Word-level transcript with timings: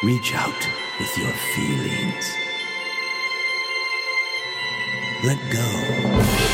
Reach 0.00 0.32
out 0.32 0.68
with 1.00 1.18
your 1.18 1.32
feelings. 1.32 2.36
Let 5.24 5.38
go. 5.50 6.47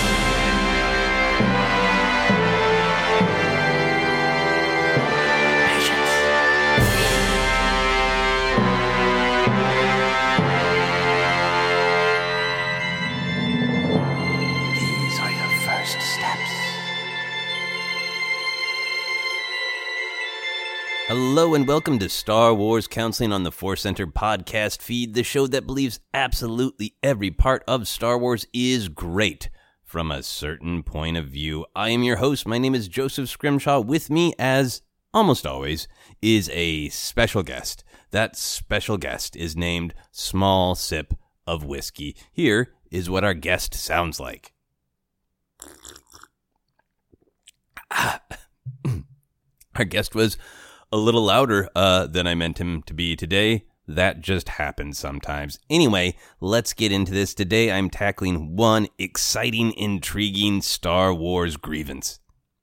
Hello 21.34 21.52
and 21.56 21.66
welcome 21.66 21.98
to 21.98 22.08
Star 22.08 22.54
Wars 22.54 22.86
Counseling 22.86 23.32
on 23.32 23.42
the 23.42 23.50
Force 23.50 23.80
Center 23.80 24.06
podcast 24.06 24.80
feed, 24.80 25.14
the 25.14 25.24
show 25.24 25.48
that 25.48 25.66
believes 25.66 25.98
absolutely 26.14 26.94
every 27.02 27.32
part 27.32 27.64
of 27.66 27.88
Star 27.88 28.16
Wars 28.16 28.46
is 28.52 28.88
great 28.88 29.50
from 29.82 30.12
a 30.12 30.22
certain 30.22 30.84
point 30.84 31.16
of 31.16 31.26
view. 31.26 31.66
I 31.74 31.88
am 31.88 32.04
your 32.04 32.18
host. 32.18 32.46
My 32.46 32.58
name 32.58 32.72
is 32.76 32.86
Joseph 32.86 33.28
Scrimshaw. 33.28 33.80
With 33.80 34.10
me, 34.10 34.32
as 34.38 34.82
almost 35.12 35.44
always, 35.44 35.88
is 36.22 36.48
a 36.52 36.88
special 36.90 37.42
guest. 37.42 37.82
That 38.12 38.36
special 38.36 38.96
guest 38.96 39.34
is 39.34 39.56
named 39.56 39.92
Small 40.12 40.76
Sip 40.76 41.14
of 41.48 41.64
Whiskey. 41.64 42.14
Here 42.30 42.74
is 42.92 43.10
what 43.10 43.24
our 43.24 43.34
guest 43.34 43.74
sounds 43.74 44.20
like. 44.20 44.52
our 49.74 49.84
guest 49.84 50.14
was 50.14 50.38
a 50.94 50.96
little 50.96 51.24
louder 51.24 51.68
uh, 51.74 52.06
than 52.06 52.24
I 52.24 52.36
meant 52.36 52.58
him 52.58 52.80
to 52.84 52.94
be 52.94 53.16
today. 53.16 53.64
That 53.88 54.20
just 54.20 54.48
happens 54.48 54.96
sometimes. 54.96 55.58
Anyway, 55.68 56.14
let's 56.40 56.72
get 56.72 56.92
into 56.92 57.12
this. 57.12 57.34
Today 57.34 57.72
I'm 57.72 57.90
tackling 57.90 58.54
one 58.54 58.86
exciting, 58.96 59.72
intriguing 59.72 60.62
Star 60.62 61.12
Wars 61.12 61.56
grievance. 61.56 62.20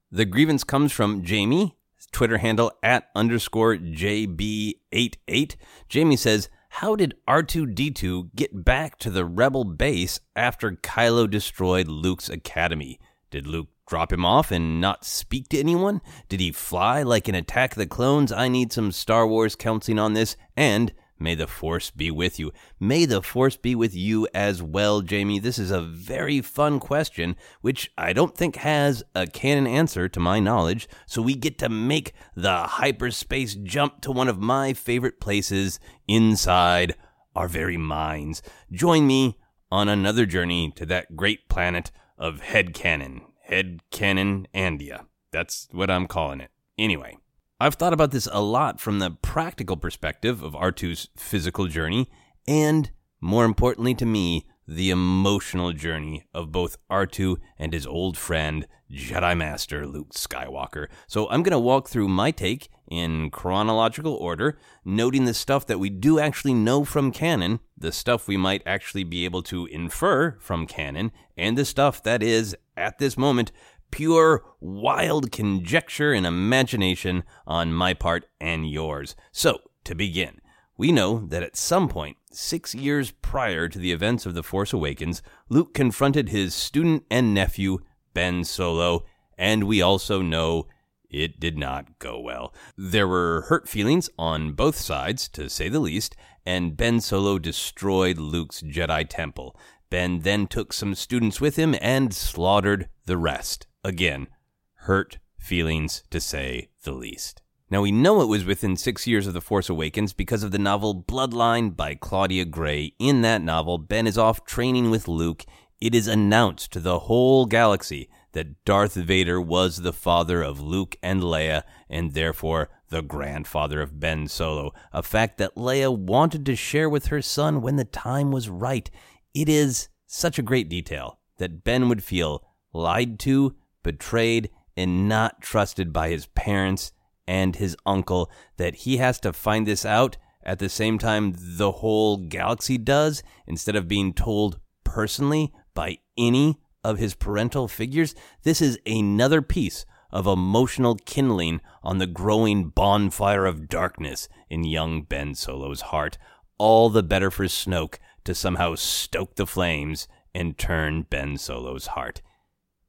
The 0.09 0.23
grievance 0.23 0.63
comes 0.63 0.93
from 0.93 1.25
Jamie, 1.25 1.75
Twitter 2.13 2.37
handle 2.37 2.71
at 2.81 3.09
underscore 3.15 3.75
JB88. 3.75 5.55
Jamie 5.89 6.15
says, 6.15 6.47
How 6.69 6.95
did 6.95 7.15
R2D2 7.27 8.33
get 8.33 8.63
back 8.63 8.97
to 8.99 9.09
the 9.09 9.25
Rebel 9.25 9.65
base 9.65 10.21
after 10.37 10.71
Kylo 10.71 11.29
destroyed 11.29 11.89
Luke's 11.89 12.29
academy? 12.29 12.97
Did 13.29 13.45
Luke 13.45 13.67
drop 13.91 14.13
him 14.13 14.25
off 14.25 14.51
and 14.51 14.79
not 14.79 15.03
speak 15.03 15.49
to 15.49 15.59
anyone? 15.59 15.99
Did 16.29 16.39
he 16.39 16.53
fly 16.53 17.03
like 17.03 17.27
an 17.27 17.35
Attack 17.35 17.73
of 17.73 17.77
the 17.77 17.85
Clones? 17.85 18.31
I 18.31 18.47
need 18.47 18.71
some 18.71 18.93
Star 18.93 19.27
Wars 19.27 19.53
counseling 19.53 19.99
on 19.99 20.13
this 20.13 20.37
and 20.55 20.93
May 21.19 21.35
the 21.35 21.45
Force 21.45 21.91
be 21.91 22.09
with 22.09 22.39
you. 22.39 22.53
May 22.79 23.03
the 23.03 23.21
Force 23.21 23.57
be 23.57 23.75
with 23.75 23.93
you 23.93 24.29
as 24.33 24.63
well, 24.63 25.01
Jamie. 25.01 25.39
This 25.39 25.59
is 25.59 25.71
a 25.71 25.81
very 25.81 26.39
fun 26.39 26.79
question, 26.79 27.35
which 27.59 27.91
I 27.97 28.13
don't 28.13 28.33
think 28.33 28.55
has 28.55 29.03
a 29.13 29.27
canon 29.27 29.67
answer 29.67 30.07
to 30.07 30.19
my 30.21 30.39
knowledge. 30.39 30.87
So 31.05 31.21
we 31.21 31.35
get 31.35 31.59
to 31.59 31.67
make 31.67 32.13
the 32.33 32.59
hyperspace 32.59 33.55
jump 33.55 33.99
to 34.03 34.11
one 34.13 34.29
of 34.29 34.39
my 34.39 34.71
favorite 34.71 35.19
places 35.19 35.81
inside 36.07 36.95
our 37.35 37.49
very 37.49 37.77
minds. 37.77 38.41
Join 38.71 39.05
me 39.05 39.37
on 39.69 39.89
another 39.89 40.25
journey 40.25 40.71
to 40.77 40.85
that 40.85 41.17
great 41.17 41.49
planet 41.49 41.91
of 42.17 42.39
headcanon. 42.39 43.23
Headcanon 43.51 44.45
Andia. 44.55 45.05
That's 45.31 45.67
what 45.71 45.91
I'm 45.91 46.07
calling 46.07 46.41
it. 46.41 46.51
Anyway. 46.77 47.17
I've 47.59 47.75
thought 47.75 47.93
about 47.93 48.09
this 48.09 48.27
a 48.31 48.41
lot 48.41 48.79
from 48.79 48.97
the 48.97 49.11
practical 49.11 49.77
perspective 49.77 50.41
of 50.41 50.53
R2's 50.53 51.09
physical 51.15 51.67
journey, 51.67 52.09
and 52.47 52.89
more 53.19 53.45
importantly 53.45 53.93
to 53.95 54.05
me, 54.05 54.47
the 54.67 54.89
emotional 54.89 55.73
journey 55.73 56.25
of 56.33 56.51
both 56.51 56.77
R2 56.89 57.37
and 57.57 57.73
his 57.73 57.85
old 57.85 58.17
friend, 58.17 58.67
Jedi 58.91 59.37
Master 59.37 59.87
Luke 59.87 60.13
Skywalker. 60.13 60.87
So 61.07 61.29
I'm 61.29 61.43
going 61.43 61.51
to 61.51 61.59
walk 61.59 61.89
through 61.89 62.07
my 62.07 62.31
take 62.31 62.69
in 62.89 63.31
chronological 63.31 64.13
order, 64.13 64.57
noting 64.83 65.25
the 65.25 65.33
stuff 65.33 65.65
that 65.67 65.79
we 65.79 65.89
do 65.89 66.19
actually 66.19 66.53
know 66.53 66.83
from 66.83 67.11
canon, 67.11 67.59
the 67.77 67.91
stuff 67.91 68.27
we 68.27 68.37
might 68.37 68.61
actually 68.65 69.03
be 69.03 69.25
able 69.25 69.41
to 69.43 69.65
infer 69.67 70.37
from 70.39 70.67
canon, 70.67 71.11
and 71.37 71.57
the 71.57 71.65
stuff 71.65 72.03
that 72.03 72.21
is, 72.21 72.55
at 72.75 72.99
this 72.99 73.17
moment, 73.17 73.51
pure 73.91 74.43
wild 74.59 75.31
conjecture 75.31 76.13
and 76.13 76.25
imagination 76.25 77.23
on 77.47 77.73
my 77.73 77.93
part 77.93 78.25
and 78.39 78.69
yours. 78.69 79.15
So, 79.31 79.59
to 79.85 79.95
begin, 79.95 80.41
we 80.77 80.91
know 80.91 81.25
that 81.27 81.43
at 81.43 81.55
some 81.55 81.87
point, 81.87 82.17
six 82.35 82.73
years 82.73 83.11
prior 83.11 83.67
to 83.67 83.79
the 83.79 83.91
events 83.91 84.25
of 84.25 84.33
The 84.33 84.43
Force 84.43 84.73
Awakens, 84.73 85.21
Luke 85.49 85.73
confronted 85.73 86.29
his 86.29 86.53
student 86.53 87.03
and 87.09 87.33
nephew, 87.33 87.79
Ben 88.13 88.43
Solo, 88.43 89.05
and 89.37 89.63
we 89.63 89.81
also 89.81 90.21
know 90.21 90.67
it 91.09 91.39
did 91.39 91.57
not 91.57 91.99
go 91.99 92.19
well. 92.19 92.53
There 92.77 93.07
were 93.07 93.45
hurt 93.49 93.67
feelings 93.67 94.09
on 94.17 94.53
both 94.53 94.77
sides, 94.77 95.27
to 95.29 95.49
say 95.49 95.69
the 95.69 95.79
least, 95.79 96.15
and 96.45 96.77
Ben 96.77 97.01
Solo 97.01 97.37
destroyed 97.37 98.17
Luke's 98.17 98.61
Jedi 98.61 99.07
Temple. 99.07 99.57
Ben 99.89 100.19
then 100.19 100.47
took 100.47 100.71
some 100.71 100.95
students 100.95 101.41
with 101.41 101.57
him 101.57 101.75
and 101.81 102.13
slaughtered 102.13 102.87
the 103.05 103.17
rest. 103.17 103.67
Again, 103.83 104.27
hurt 104.73 105.19
feelings 105.37 106.03
to 106.09 106.19
say 106.21 106.69
the 106.83 106.93
least. 106.93 107.41
Now, 107.71 107.81
we 107.81 107.93
know 107.93 108.21
it 108.21 108.27
was 108.27 108.43
within 108.43 108.75
six 108.75 109.07
years 109.07 109.27
of 109.27 109.33
The 109.33 109.39
Force 109.39 109.69
Awakens 109.69 110.11
because 110.11 110.43
of 110.43 110.51
the 110.51 110.59
novel 110.59 111.05
Bloodline 111.07 111.73
by 111.73 111.95
Claudia 111.95 112.43
Gray. 112.43 112.93
In 112.99 113.21
that 113.21 113.41
novel, 113.41 113.77
Ben 113.77 114.07
is 114.07 114.17
off 114.17 114.43
training 114.43 114.91
with 114.91 115.07
Luke. 115.07 115.45
It 115.79 115.95
is 115.95 116.05
announced 116.05 116.73
to 116.73 116.81
the 116.81 116.99
whole 116.99 117.45
galaxy 117.45 118.09
that 118.33 118.65
Darth 118.65 118.95
Vader 118.95 119.39
was 119.39 119.77
the 119.77 119.93
father 119.93 120.41
of 120.41 120.59
Luke 120.59 120.97
and 121.01 121.21
Leia, 121.21 121.63
and 121.89 122.13
therefore 122.13 122.69
the 122.89 123.01
grandfather 123.01 123.81
of 123.81 124.01
Ben 124.01 124.27
Solo, 124.27 124.73
a 124.91 125.01
fact 125.01 125.37
that 125.37 125.55
Leia 125.55 125.97
wanted 125.97 126.45
to 126.47 126.57
share 126.57 126.89
with 126.89 127.05
her 127.05 127.21
son 127.21 127.61
when 127.61 127.77
the 127.77 127.85
time 127.85 128.31
was 128.31 128.49
right. 128.49 128.91
It 129.33 129.47
is 129.47 129.87
such 130.07 130.37
a 130.37 130.43
great 130.43 130.67
detail 130.67 131.19
that 131.37 131.63
Ben 131.63 131.87
would 131.87 132.03
feel 132.03 132.43
lied 132.73 133.17
to 133.19 133.55
betrayed, 133.81 134.49
and 134.75 135.07
not 135.07 135.41
trusted 135.41 135.93
by 135.93 136.09
his 136.09 136.25
parents 136.27 136.91
and 137.31 137.55
his 137.55 137.77
uncle, 137.85 138.29
that 138.57 138.75
he 138.75 138.97
has 138.97 139.17
to 139.17 139.31
find 139.31 139.65
this 139.65 139.85
out 139.85 140.17
at 140.43 140.59
the 140.59 140.67
same 140.67 140.97
time 140.97 141.33
the 141.37 141.71
whole 141.71 142.17
galaxy 142.17 142.77
does, 142.77 143.23
instead 143.47 143.73
of 143.73 143.87
being 143.87 144.11
told 144.13 144.59
personally 144.83 145.53
by 145.73 145.97
any 146.17 146.59
of 146.83 146.97
his 146.97 147.15
parental 147.15 147.69
figures. 147.69 148.13
This 148.43 148.61
is 148.61 148.77
another 148.85 149.41
piece 149.41 149.85
of 150.11 150.27
emotional 150.27 150.95
kindling 151.05 151.61
on 151.83 151.99
the 151.99 152.07
growing 152.07 152.67
bonfire 152.67 153.45
of 153.45 153.69
darkness 153.69 154.27
in 154.49 154.65
young 154.65 155.03
Ben 155.03 155.33
Solo's 155.33 155.81
heart. 155.81 156.17
All 156.57 156.89
the 156.89 157.01
better 157.01 157.31
for 157.31 157.45
Snoke 157.45 157.95
to 158.25 158.35
somehow 158.35 158.75
stoke 158.75 159.35
the 159.35 159.47
flames 159.47 160.09
and 160.35 160.57
turn 160.57 161.03
Ben 161.03 161.37
Solo's 161.37 161.87
heart. 161.87 162.21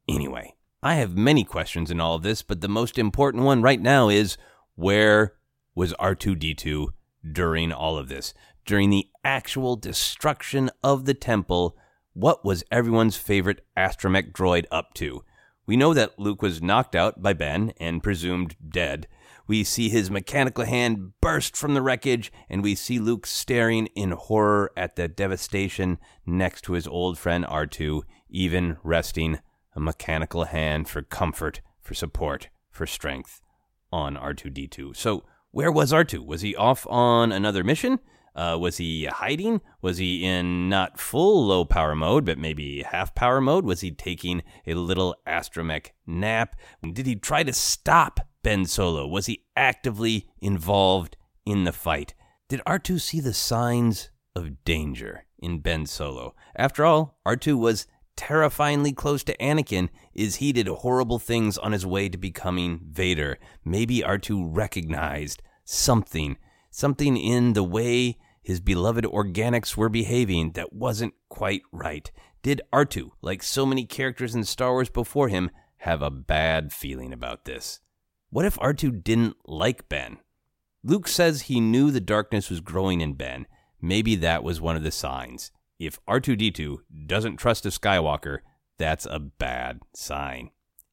Anyway, 0.09 0.57
I 0.85 0.97
have 0.97 1.17
many 1.17 1.45
questions 1.45 1.93
in 1.93 2.01
all 2.01 2.17
of 2.17 2.25
this, 2.25 2.43
but 2.43 2.61
the 2.61 2.69
most 2.69 2.99
important 2.99 3.45
one 3.45 3.63
right 3.63 3.81
now 3.81 4.09
is 4.09 4.37
where 4.75 5.35
was 5.77 5.93
R2D2 5.95 6.89
during 7.31 7.73
all 7.73 7.97
of 7.97 8.09
this? 8.09 8.35
During 8.67 8.91
the 8.91 9.07
actual 9.23 9.77
destruction 9.77 10.71
of 10.83 11.05
the 11.05 11.15
temple, 11.15 11.77
what 12.15 12.45
was 12.45 12.65
everyone's 12.73 13.17
favorite 13.17 13.65
astromech 13.77 14.33
droid 14.33 14.65
up 14.73 14.93
to? 14.95 15.25
We 15.67 15.77
know 15.77 15.95
that 15.95 16.19
Luke 16.19 16.43
was 16.43 16.61
knocked 16.61 16.97
out 16.97 17.23
by 17.23 17.33
Ben 17.33 17.73
and 17.79 18.03
presumed 18.03 18.57
dead. 18.69 19.07
We 19.47 19.63
see 19.63 19.89
his 19.89 20.11
mechanical 20.11 20.65
hand 20.65 21.13
burst 21.21 21.57
from 21.57 21.75
the 21.75 21.83
wreckage, 21.83 22.33
and 22.49 22.61
we 22.61 22.75
see 22.75 22.99
Luke 22.99 23.27
staring 23.27 23.87
in 23.95 24.11
horror 24.11 24.73
at 24.77 24.97
the 24.97 25.07
devastation 25.07 25.99
next 26.27 26.63
to 26.63 26.73
his 26.73 26.89
old 26.89 27.19
friend 27.19 27.45
R2, 27.45 28.03
even 28.29 28.79
resting 28.83 29.39
a 29.75 29.81
mechanical 29.81 30.45
hand 30.45 30.89
for 30.89 31.03
comfort, 31.03 31.61
for 31.81 31.95
support, 31.95 32.49
for 32.71 32.87
strength 32.87 33.41
on 33.93 34.17
R2D2. 34.17 34.97
So, 34.97 35.25
where 35.51 35.71
was 35.71 35.93
R2? 35.93 36.25
Was 36.25 36.41
he 36.41 36.57
off 36.57 36.87
on 36.89 37.31
another 37.31 37.63
mission? 37.63 37.99
Uh, 38.35 38.57
was 38.59 38.79
he 38.79 39.05
hiding? 39.05 39.61
Was 39.83 39.99
he 39.99 40.25
in 40.25 40.69
not 40.69 40.99
full 40.99 41.47
low 41.47 41.65
power 41.65 41.95
mode, 41.95 42.25
but 42.25 42.39
maybe 42.39 42.83
half 42.83 43.15
power 43.15 43.41
mode? 43.41 43.65
Was 43.65 43.83
he 43.83 43.91
taking 43.91 44.43
a 44.67 44.75
little 44.75 45.15
astromech 45.27 45.89
nap? 46.07 46.57
Did 46.93 47.07
he 47.07 47.15
try 47.15 47.43
to 47.43 47.53
stop 47.53 48.21
Ben 48.43 48.65
Solo? 48.65 49.07
Was 49.07 49.27
he 49.27 49.45
actively 49.55 50.29
involved 50.41 51.17
in 51.45 51.65
the 51.65 51.73
fight? 51.73 52.15
Did 52.49 52.63
R2 52.67 53.01
see 53.01 53.21
the 53.21 53.35
signs 53.35 54.11
of 54.35 54.65
danger 54.65 55.27
in 55.39 55.59
Ben 55.59 55.85
Solo? 55.85 56.35
After 56.57 56.87
all, 56.87 57.19
R2 57.27 57.59
was 57.59 57.87
terrifyingly 58.17 58.93
close 58.93 59.23
to 59.25 59.37
Anakin 59.39 59.89
is 60.15 60.37
he 60.37 60.53
did 60.53 60.69
horrible 60.69 61.19
things 61.19 61.59
on 61.59 61.73
his 61.73 61.87
way 61.87 62.09
to 62.09 62.19
becoming 62.19 62.81
Vader. 62.91 63.39
Maybe 63.65 64.01
R2 64.01 64.49
recognized 64.51 65.43
something, 65.65 66.37
something 66.71 67.17
in 67.17 67.53
the 67.53 67.65
way 67.65 68.19
his 68.43 68.61
beloved 68.61 69.05
organics 69.05 69.77
were 69.77 69.89
behaving 69.89 70.53
that 70.53 70.73
wasn't 70.73 71.15
quite 71.29 71.63
right. 71.73 72.11
Did 72.43 72.61
R2, 72.73 73.11
like 73.21 73.43
so 73.43 73.65
many 73.65 73.85
characters 73.85 74.35
in 74.35 74.45
Star 74.45 74.73
Wars 74.73 74.91
before 74.91 75.29
him, 75.29 75.51
have 75.79 76.03
a 76.03 76.11
bad 76.11 76.73
feeling 76.73 77.13
about 77.13 77.45
this? 77.45 77.81
What 78.31 78.45
if 78.45 78.59
R2 78.59 79.05
didn't 79.05 79.37
like 79.47 79.89
Ben? 79.89 80.19
Luke 80.85 81.07
says 81.07 81.43
he 81.43 81.61
knew 81.61 81.91
the 81.91 82.01
darkness 82.01 82.51
was 82.51 82.61
growing 82.61 83.01
in 83.01 83.15
Ben. 83.15 83.47
Maybe 83.81 84.17
that 84.17 84.43
was 84.43 84.61
one 84.61 84.77
of 84.77 84.83
the 84.83 84.91
signs 84.91 85.53
if 85.87 85.99
R2D2 86.07 86.79
doesn't 87.07 87.37
trust 87.37 87.67
a 87.67 87.71
Skywalker, 87.71 88.39
that's 88.79 89.07
a 89.07 89.19
bad 89.19 89.81
sign. 89.95 90.51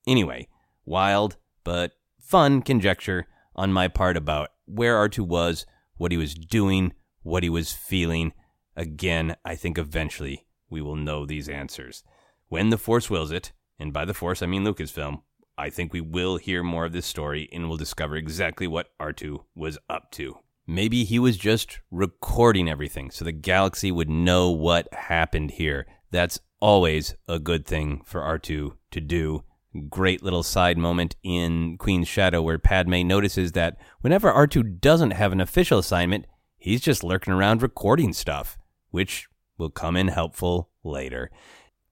Anyway, 0.08 0.48
wild 0.86 1.38
but 1.63 1.91
fun 2.19 2.62
conjecture 2.62 3.27
on 3.55 3.72
my 3.72 3.88
part 3.88 4.17
about 4.17 4.50
where 4.65 4.96
R2 4.96 5.19
was, 5.19 5.65
what 5.98 6.12
he 6.12 6.17
was 6.17 6.34
doing, 6.34 6.93
what 7.22 7.43
he 7.43 7.50
was 7.50 7.72
feeling. 7.72 8.34
Again, 8.75 9.36
I 9.43 9.55
think 9.55 9.77
eventually 9.77 10.48
we 10.69 10.81
will 10.81 10.96
know 10.96 11.25
these 11.25 11.50
answers. 11.50 12.03
When 12.48 12.69
the 12.69 12.77
Force 12.77 13.10
wills 13.10 13.31
it, 13.31 13.51
and 13.77 13.93
by 13.93 14.05
the 14.05 14.13
Force 14.13 14.41
I 14.41 14.48
mean 14.48 14.63
Lucasfilm, 14.63 15.22
I 15.58 15.69
think 15.69 15.91
we 15.91 16.01
will 16.01 16.38
hear 16.38 16.63
more 16.63 16.86
of 16.86 16.93
this 16.93 17.05
story 17.05 17.50
and 17.51 17.67
we'll 17.67 17.77
discover 17.77 18.15
exactly 18.15 18.65
what 18.65 18.89
R2 19.00 19.43
was 19.55 19.77
up 19.89 20.10
to. 20.12 20.39
Maybe 20.70 21.04
he 21.04 21.18
was 21.18 21.36
just 21.36 21.80
recording 21.90 22.70
everything 22.70 23.10
so 23.10 23.26
the 23.26 23.32
galaxy 23.32 23.92
would 23.92 24.08
know 24.08 24.52
what 24.52 24.94
happened 24.94 25.50
here. 25.50 25.88
That's 26.12 26.40
always 26.60 27.16
a 27.28 27.40
good 27.40 27.66
thing 27.66 28.04
for 28.06 28.22
R2 28.22 28.74
to 28.92 29.02
do. 29.02 29.44
Great 29.90 30.22
little 30.22 30.44
side 30.44 30.78
moment 30.78 31.16
in 31.24 31.80
Queen's 31.80 32.08
Shadow 32.08 32.44
where 32.44 32.60
Padme 32.60 33.02
notices 33.08 33.54
that 33.54 33.78
whenever 34.02 34.32
R2 34.32 34.80
doesn't 34.80 35.10
have 35.10 35.32
an 35.32 35.42
official 35.42 35.80
assignment, 35.80 36.28
he's 36.56 36.82
just 36.82 37.04
lurking 37.04 37.34
around 37.34 37.64
recording 37.64 38.14
stuff, 38.14 38.60
which 38.92 39.28
will 39.58 39.72
come 39.72 39.98
in 39.98 40.10
helpful 40.10 40.70
later. 40.84 41.32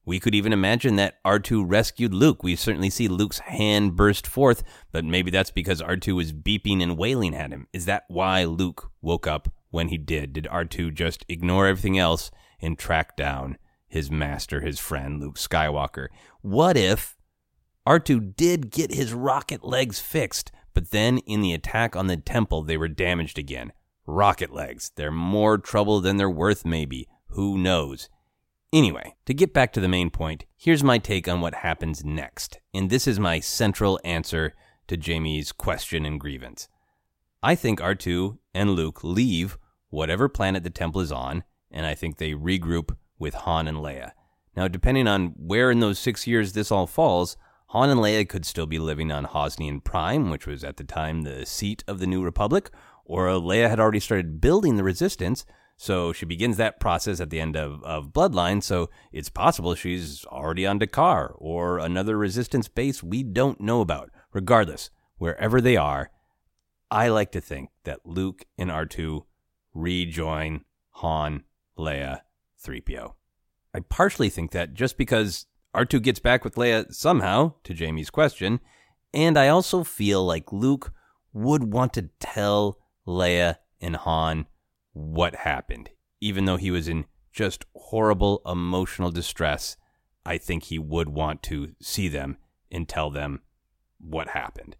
We 0.07 0.21
could 0.21 0.33
even 0.33 0.53
imagine 0.53 0.95
that 0.95 1.21
R2 1.25 1.65
rescued 1.67 2.13
Luke. 2.13 2.41
We 2.41 2.55
certainly 2.55 2.89
see 2.89 3.09
Luke's 3.09 3.39
hand 3.39 3.97
burst 3.97 4.25
forth, 4.25 4.63
but 4.93 5.03
maybe 5.03 5.29
that's 5.29 5.51
because 5.51 5.81
R2 5.81 6.15
was 6.15 6.31
beeping 6.31 6.81
and 6.81 6.97
wailing 6.97 7.35
at 7.35 7.51
him. 7.51 7.67
Is 7.73 7.85
that 7.85 8.05
why 8.07 8.45
Luke 8.45 8.89
woke 9.01 9.27
up 9.27 9.49
when 9.69 9.89
he 9.89 9.97
did? 9.97 10.31
Did 10.31 10.47
R2 10.49 10.93
just 10.93 11.25
ignore 11.27 11.67
everything 11.67 11.99
else 11.99 12.31
and 12.61 12.79
track 12.79 13.17
down 13.17 13.57
his 13.87 14.09
master, 14.09 14.61
his 14.61 14.79
friend, 14.79 15.19
Luke 15.19 15.35
Skywalker? 15.35 16.07
What 16.41 16.77
if 16.77 17.17
R2 17.85 18.35
did 18.37 18.71
get 18.71 18.93
his 18.93 19.11
rocket 19.11 19.63
legs 19.63 19.99
fixed, 19.99 20.53
but 20.73 20.91
then 20.91 21.17
in 21.19 21.41
the 21.41 21.53
attack 21.53 21.97
on 21.97 22.07
the 22.07 22.17
temple, 22.17 22.63
they 22.63 22.77
were 22.77 22.87
damaged 22.87 23.37
again? 23.37 23.73
rocket 24.07 24.53
legs. 24.53 24.91
They're 24.95 25.11
more 25.11 25.57
trouble 25.57 25.99
than 25.99 26.17
they're 26.17 26.29
worth, 26.29 26.65
maybe. 26.65 27.07
Who 27.31 27.57
knows? 27.57 28.09
Anyway, 28.73 29.15
to 29.25 29.33
get 29.33 29.53
back 29.53 29.71
to 29.71 29.79
the 29.79 29.87
main 29.87 30.09
point, 30.09 30.45
here's 30.57 30.83
my 30.83 30.97
take 30.97 31.27
on 31.27 31.39
what 31.39 31.55
happens 31.55 32.03
next. 32.03 32.59
And 32.73 32.89
this 32.89 33.07
is 33.07 33.19
my 33.19 33.39
central 33.39 33.97
answer 34.03 34.53
to 34.87 34.97
Jamie's 34.97 35.53
question 35.53 36.05
and 36.05 36.19
grievance. 36.19 36.67
I 37.41 37.55
think 37.55 37.79
R2 37.79 38.37
and 38.53 38.71
Luke 38.71 39.03
leave 39.03 39.57
whatever 39.89 40.27
planet 40.27 40.63
the 40.63 40.69
temple 40.69 40.99
is 40.99 41.13
on, 41.13 41.45
and 41.71 41.85
I 41.85 41.95
think 41.95 42.17
they 42.17 42.33
regroup 42.33 42.97
with 43.17 43.35
Han 43.35 43.69
and 43.69 43.77
Leia. 43.77 44.11
Now, 44.55 44.67
depending 44.67 45.07
on 45.07 45.33
where 45.37 45.71
in 45.71 45.79
those 45.79 45.97
six 45.97 46.27
years 46.27 46.51
this 46.51 46.71
all 46.71 46.87
falls, 46.87 47.37
Han 47.67 47.89
and 47.89 48.01
Leia 48.01 48.27
could 48.27 48.45
still 48.45 48.65
be 48.65 48.79
living 48.79 49.13
on 49.13 49.25
Hosnian 49.25 49.81
Prime, 49.81 50.29
which 50.29 50.45
was 50.45 50.65
at 50.65 50.75
the 50.75 50.83
time 50.83 51.21
the 51.21 51.45
seat 51.45 51.85
of 51.87 51.99
the 51.99 52.07
New 52.07 52.21
Republic, 52.21 52.69
or 53.05 53.27
Leia 53.27 53.69
had 53.69 53.79
already 53.79 54.01
started 54.01 54.41
building 54.41 54.75
the 54.75 54.83
Resistance, 54.83 55.45
so 55.77 56.11
she 56.11 56.25
begins 56.25 56.57
that 56.57 56.79
process 56.79 57.19
at 57.21 57.29
the 57.29 57.39
end 57.39 57.55
of, 57.55 57.83
of 57.83 58.11
Bloodline, 58.11 58.63
so 58.63 58.89
it's 59.11 59.29
possible 59.29 59.75
she's 59.75 60.25
already 60.25 60.65
on 60.65 60.79
D'Qar 60.79 61.35
or 61.37 61.77
another 61.77 62.17
Resistance 62.17 62.67
base 62.67 63.03
we 63.03 63.21
don't 63.21 63.61
know 63.61 63.81
about. 63.81 64.09
Regardless, 64.33 64.89
wherever 65.17 65.61
they 65.61 65.77
are, 65.77 66.09
I 66.89 67.09
like 67.09 67.31
to 67.33 67.41
think 67.41 67.69
that 67.83 68.05
Luke 68.05 68.45
and 68.57 68.71
R2 68.71 69.23
rejoin 69.75 70.65
Han, 70.93 71.43
Leia, 71.77 72.21
3PO. 72.65 73.13
I 73.75 73.79
partially 73.81 74.29
think 74.29 74.51
that 74.51 74.73
just 74.73 74.97
because 74.97 75.45
R2 75.75 76.01
gets 76.01 76.19
back 76.19 76.43
with 76.43 76.55
Leia 76.55 76.91
somehow, 76.91 77.53
to 77.63 77.75
Jamie's 77.75 78.09
question, 78.09 78.61
and 79.13 79.37
I 79.37 79.47
also 79.49 79.83
feel 79.83 80.25
like 80.25 80.51
Luke 80.51 80.91
would 81.33 81.71
want 81.71 81.93
to 81.93 82.09
tell 82.19 82.79
Leia 83.05 83.57
and 83.79 83.95
Han 83.95 84.47
what 84.97 85.35
happened. 85.35 85.89
Even 86.19 86.45
though 86.45 86.57
he 86.57 86.71
was 86.71 86.87
in 86.87 87.05
just 87.31 87.65
horrible 87.75 88.41
emotional 88.45 89.11
distress, 89.11 89.77
I 90.25 90.37
think 90.37 90.63
he 90.63 90.79
would 90.79 91.09
want 91.09 91.43
to 91.43 91.75
see 91.81 92.07
them 92.07 92.37
and 92.71 92.87
tell 92.87 93.09
them 93.09 93.41
what 93.99 94.29
happened. 94.29 94.75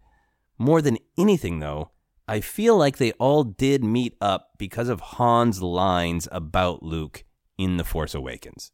More 0.58 0.82
than 0.82 0.98
anything, 1.16 1.60
though, 1.60 1.92
I 2.26 2.40
feel 2.40 2.76
like 2.76 2.98
they 2.98 3.12
all 3.12 3.44
did 3.44 3.84
meet 3.84 4.16
up 4.20 4.50
because 4.58 4.88
of 4.88 5.00
Han's 5.00 5.62
lines 5.62 6.28
about 6.32 6.82
Luke 6.82 7.24
in 7.56 7.76
The 7.76 7.84
Force 7.84 8.14
Awakens. 8.14 8.72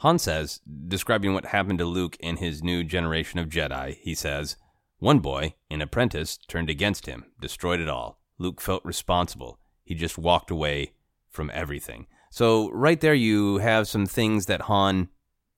Han 0.00 0.18
says, 0.18 0.60
describing 0.88 1.32
what 1.32 1.46
happened 1.46 1.78
to 1.78 1.84
Luke 1.84 2.16
and 2.20 2.38
his 2.38 2.62
new 2.62 2.82
generation 2.82 3.38
of 3.38 3.48
Jedi, 3.48 3.96
he 4.00 4.14
says, 4.14 4.56
One 4.98 5.20
boy, 5.20 5.54
an 5.70 5.80
apprentice, 5.80 6.36
turned 6.48 6.68
against 6.68 7.06
him, 7.06 7.26
destroyed 7.40 7.80
it 7.80 7.88
all. 7.88 8.20
Luke 8.38 8.60
felt 8.60 8.84
responsible. 8.84 9.58
He 9.86 9.94
just 9.94 10.18
walked 10.18 10.50
away 10.50 10.92
from 11.30 11.50
everything. 11.54 12.06
So, 12.28 12.70
right 12.72 13.00
there, 13.00 13.14
you 13.14 13.58
have 13.58 13.88
some 13.88 14.04
things 14.04 14.44
that 14.46 14.62
Han 14.62 15.08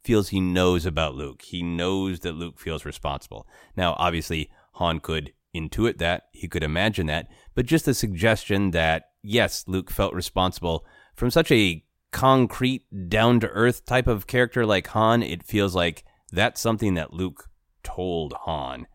feels 0.04 0.28
he 0.28 0.38
knows 0.38 0.86
about 0.86 1.16
Luke. 1.16 1.42
He 1.42 1.62
knows 1.62 2.20
that 2.20 2.34
Luke 2.34 2.60
feels 2.60 2.84
responsible. 2.84 3.48
Now, 3.76 3.96
obviously, 3.98 4.50
Han 4.74 5.00
could 5.00 5.32
intuit 5.56 5.98
that, 5.98 6.28
he 6.32 6.46
could 6.46 6.62
imagine 6.62 7.06
that, 7.06 7.28
but 7.54 7.66
just 7.66 7.86
the 7.86 7.94
suggestion 7.94 8.70
that, 8.72 9.10
yes, 9.22 9.64
Luke 9.66 9.90
felt 9.90 10.14
responsible 10.14 10.86
from 11.16 11.30
such 11.30 11.50
a 11.50 11.82
concrete, 12.12 12.84
down 13.08 13.40
to 13.40 13.48
earth 13.48 13.84
type 13.86 14.06
of 14.06 14.26
character 14.26 14.64
like 14.64 14.88
Han, 14.88 15.22
it 15.22 15.42
feels 15.42 15.74
like 15.74 16.04
that's 16.30 16.60
something 16.60 16.94
that 16.94 17.14
Luke 17.14 17.48
told 17.82 18.34
Han. 18.44 18.86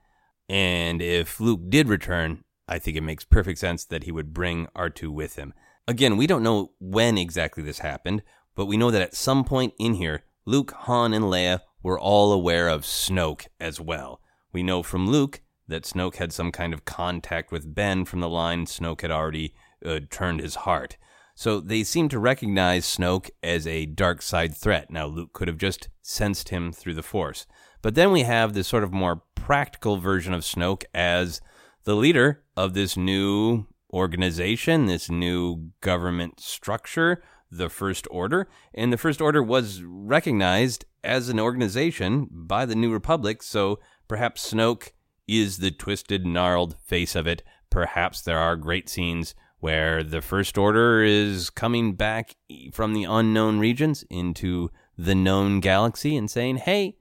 And 0.47 1.01
if 1.01 1.39
Luke 1.39 1.61
did 1.69 1.89
return, 1.89 2.42
I 2.67 2.79
think 2.79 2.97
it 2.97 3.01
makes 3.01 3.25
perfect 3.25 3.59
sense 3.59 3.85
that 3.85 4.03
he 4.03 4.11
would 4.11 4.33
bring 4.33 4.67
R2 4.75 5.09
with 5.09 5.35
him. 5.35 5.53
Again, 5.87 6.17
we 6.17 6.27
don't 6.27 6.43
know 6.43 6.71
when 6.79 7.17
exactly 7.17 7.63
this 7.63 7.79
happened, 7.79 8.23
but 8.55 8.65
we 8.67 8.77
know 8.77 8.91
that 8.91 9.01
at 9.01 9.15
some 9.15 9.43
point 9.43 9.73
in 9.77 9.95
here, 9.95 10.23
Luke, 10.45 10.71
Han, 10.71 11.13
and 11.13 11.25
Leia 11.25 11.59
were 11.81 11.99
all 11.99 12.31
aware 12.31 12.69
of 12.69 12.83
Snoke 12.83 13.47
as 13.59 13.79
well. 13.79 14.21
We 14.53 14.63
know 14.63 14.83
from 14.83 15.07
Luke 15.07 15.41
that 15.67 15.83
Snoke 15.83 16.17
had 16.17 16.31
some 16.31 16.51
kind 16.51 16.73
of 16.73 16.85
contact 16.85 17.51
with 17.51 17.73
Ben 17.73 18.05
from 18.05 18.19
the 18.19 18.29
line 18.29 18.65
Snoke 18.65 19.01
had 19.01 19.11
already 19.11 19.53
uh, 19.85 19.99
turned 20.09 20.39
his 20.39 20.55
heart. 20.55 20.97
So 21.35 21.59
they 21.59 21.83
seem 21.83 22.09
to 22.09 22.19
recognize 22.19 22.85
Snoke 22.85 23.29
as 23.41 23.65
a 23.65 23.87
dark 23.87 24.21
side 24.21 24.55
threat. 24.55 24.91
Now, 24.91 25.07
Luke 25.07 25.33
could 25.33 25.47
have 25.47 25.57
just 25.57 25.89
sensed 26.01 26.49
him 26.49 26.71
through 26.71 26.93
the 26.93 27.01
Force. 27.01 27.47
But 27.81 27.95
then 27.95 28.11
we 28.11 28.21
have 28.21 28.53
this 28.53 28.67
sort 28.67 28.83
of 28.83 28.93
more 28.93 29.23
practical 29.35 29.97
version 29.97 30.33
of 30.33 30.41
Snoke 30.41 30.83
as 30.93 31.41
the 31.83 31.95
leader 31.95 32.43
of 32.55 32.73
this 32.73 32.95
new 32.95 33.65
organization, 33.91 34.85
this 34.85 35.09
new 35.09 35.69
government 35.81 36.39
structure, 36.39 37.23
the 37.51 37.69
First 37.69 38.07
Order. 38.09 38.47
And 38.73 38.91
the 38.91 38.97
First 38.97 39.21
Order 39.21 39.43
was 39.43 39.83
recognized 39.83 40.85
as 41.03 41.29
an 41.29 41.39
organization 41.39 42.27
by 42.31 42.65
the 42.65 42.75
New 42.75 42.91
Republic. 42.91 43.43
So 43.43 43.79
perhaps 44.07 44.53
Snoke 44.53 44.91
is 45.27 45.57
the 45.57 45.71
twisted, 45.71 46.25
gnarled 46.25 46.75
face 46.83 47.15
of 47.15 47.27
it. 47.27 47.43
Perhaps 47.69 48.21
there 48.21 48.39
are 48.39 48.55
great 48.55 48.89
scenes 48.89 49.35
where 49.59 50.03
the 50.03 50.21
First 50.21 50.57
Order 50.57 51.03
is 51.03 51.49
coming 51.49 51.93
back 51.93 52.35
from 52.73 52.93
the 52.93 53.05
unknown 53.05 53.59
regions 53.59 54.03
into 54.09 54.69
the 54.97 55.15
known 55.15 55.59
galaxy 55.59 56.17
and 56.17 56.29
saying, 56.29 56.57
hey, 56.57 56.97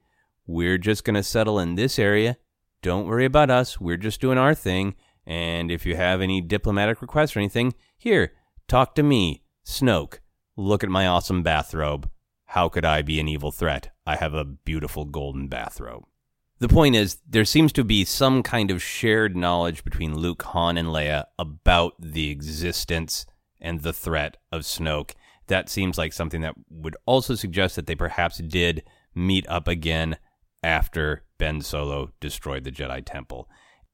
we're 0.46 0.78
just 0.78 1.04
going 1.04 1.14
to 1.14 1.22
settle 1.22 1.58
in 1.58 1.74
this 1.74 1.98
area. 1.98 2.36
Don't 2.82 3.06
worry 3.06 3.24
about 3.24 3.48
us. 3.48 3.80
We're 3.80 3.96
just 3.96 4.20
doing 4.20 4.38
our 4.38 4.54
thing. 4.54 4.96
And 5.24 5.70
if 5.70 5.86
you 5.86 5.94
have 5.94 6.20
any 6.20 6.40
diplomatic 6.40 7.00
requests 7.00 7.36
or 7.36 7.38
anything, 7.38 7.74
here, 7.96 8.32
talk 8.66 8.96
to 8.96 9.04
me, 9.04 9.44
Snoke. 9.64 10.18
Look 10.56 10.82
at 10.82 10.90
my 10.90 11.06
awesome 11.06 11.44
bathrobe. 11.44 12.10
How 12.46 12.68
could 12.68 12.84
I 12.84 13.02
be 13.02 13.20
an 13.20 13.28
evil 13.28 13.52
threat? 13.52 13.90
I 14.04 14.16
have 14.16 14.34
a 14.34 14.44
beautiful 14.44 15.04
golden 15.04 15.46
bathrobe. 15.46 16.04
The 16.58 16.68
point 16.68 16.96
is, 16.96 17.18
there 17.28 17.44
seems 17.44 17.72
to 17.72 17.84
be 17.84 18.04
some 18.04 18.42
kind 18.42 18.70
of 18.70 18.82
shared 18.82 19.36
knowledge 19.36 19.84
between 19.84 20.18
Luke, 20.18 20.42
Han, 20.42 20.76
and 20.76 20.88
Leia 20.88 21.26
about 21.38 21.94
the 21.98 22.30
existence 22.30 23.26
and 23.60 23.82
the 23.82 23.92
threat 23.92 24.36
of 24.50 24.62
Snoke. 24.62 25.12
That 25.46 25.68
seems 25.68 25.98
like 25.98 26.12
something 26.12 26.40
that 26.42 26.54
would 26.68 26.96
also 27.06 27.36
suggest 27.36 27.76
that 27.76 27.86
they 27.86 27.94
perhaps 27.94 28.38
did 28.38 28.82
meet 29.14 29.48
up 29.48 29.68
again 29.68 30.16
after 30.62 31.24
Ben 31.42 31.60
Solo 31.60 32.12
destroyed 32.20 32.62
the 32.62 32.70
Jedi 32.70 33.04
Temple. 33.04 33.48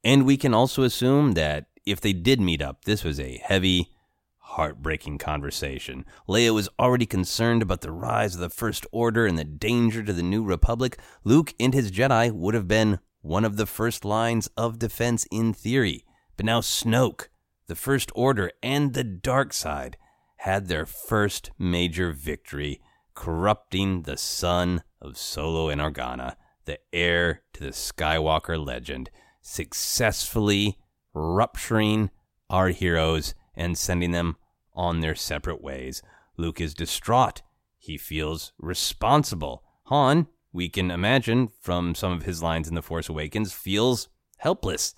And 0.05 0.27
we 0.27 0.37
can 0.37 0.53
also 0.53 0.83
assume 0.83 1.33
that 1.33 1.69
if 1.87 1.99
they 1.99 2.13
did 2.13 2.43
meet 2.43 2.61
up, 2.61 2.85
this 2.85 3.03
was 3.03 3.19
a 3.19 3.41
heavy, 3.43 3.95
heartbreaking 4.37 5.17
conversation. 5.17 6.05
Leia 6.29 6.53
was 6.53 6.69
already 6.79 7.07
concerned 7.07 7.63
about 7.63 7.81
the 7.81 7.91
rise 7.91 8.35
of 8.35 8.43
the 8.43 8.51
First 8.51 8.85
Order 8.93 9.25
and 9.25 9.39
the 9.39 9.45
danger 9.45 10.03
to 10.03 10.13
the 10.13 10.23
New 10.23 10.45
Republic. 10.45 10.99
Luke 11.25 11.55
and 11.59 11.73
his 11.73 11.91
Jedi 11.91 12.31
would 12.31 12.53
have 12.53 12.69
been 12.69 12.99
one 13.23 13.47
of 13.47 13.57
the 13.57 13.65
first 13.65 14.05
lines 14.05 14.51
of 14.55 14.79
defense 14.79 15.27
in 15.33 15.55
theory. 15.55 16.05
But 16.37 16.45
now 16.45 16.61
Snoke, 16.61 17.29
the 17.67 17.75
First 17.75 18.13
Order, 18.15 18.53
and 18.63 18.93
the 18.93 19.05
Dark 19.05 19.55
Side 19.55 19.97
had 20.41 20.67
their 20.67 20.85
first 20.85 21.51
major 21.59 22.13
victory, 22.13 22.83
corrupting 23.15 24.03
the 24.03 24.19
son 24.19 24.83
of 25.01 25.17
Solo 25.17 25.71
and 25.71 25.81
Organa, 25.81 26.37
the 26.69 26.79
heir 26.93 27.43
to 27.55 27.65
the 27.65 27.71
Skywalker 27.71 28.63
legend, 28.65 29.11
successfully 29.41 30.79
rupturing 31.15 32.11
our 32.51 32.69
heroes 32.69 33.35
and 33.55 33.77
sending 33.77 34.13
them 34.13 34.37
on 34.75 35.01
their 35.01 35.15
separate 35.15 35.63
ways. 35.63 36.03
Luke 36.37 36.61
is 36.61 36.75
distraught. 36.75 37.43
He 37.79 37.97
feels 37.97 38.53
responsible. 38.59 39.65
Han, 39.85 40.29
we 40.53 40.69
can 40.69 40.91
imagine 40.91 41.49
from 41.61 41.95
some 41.95 42.13
of 42.13 42.25
his 42.25 42.43
lines 42.43 42.69
in 42.69 42.75
The 42.75 42.83
Force 42.83 43.09
Awakens, 43.09 43.53
feels 43.53 44.09
helpless. 44.37 44.95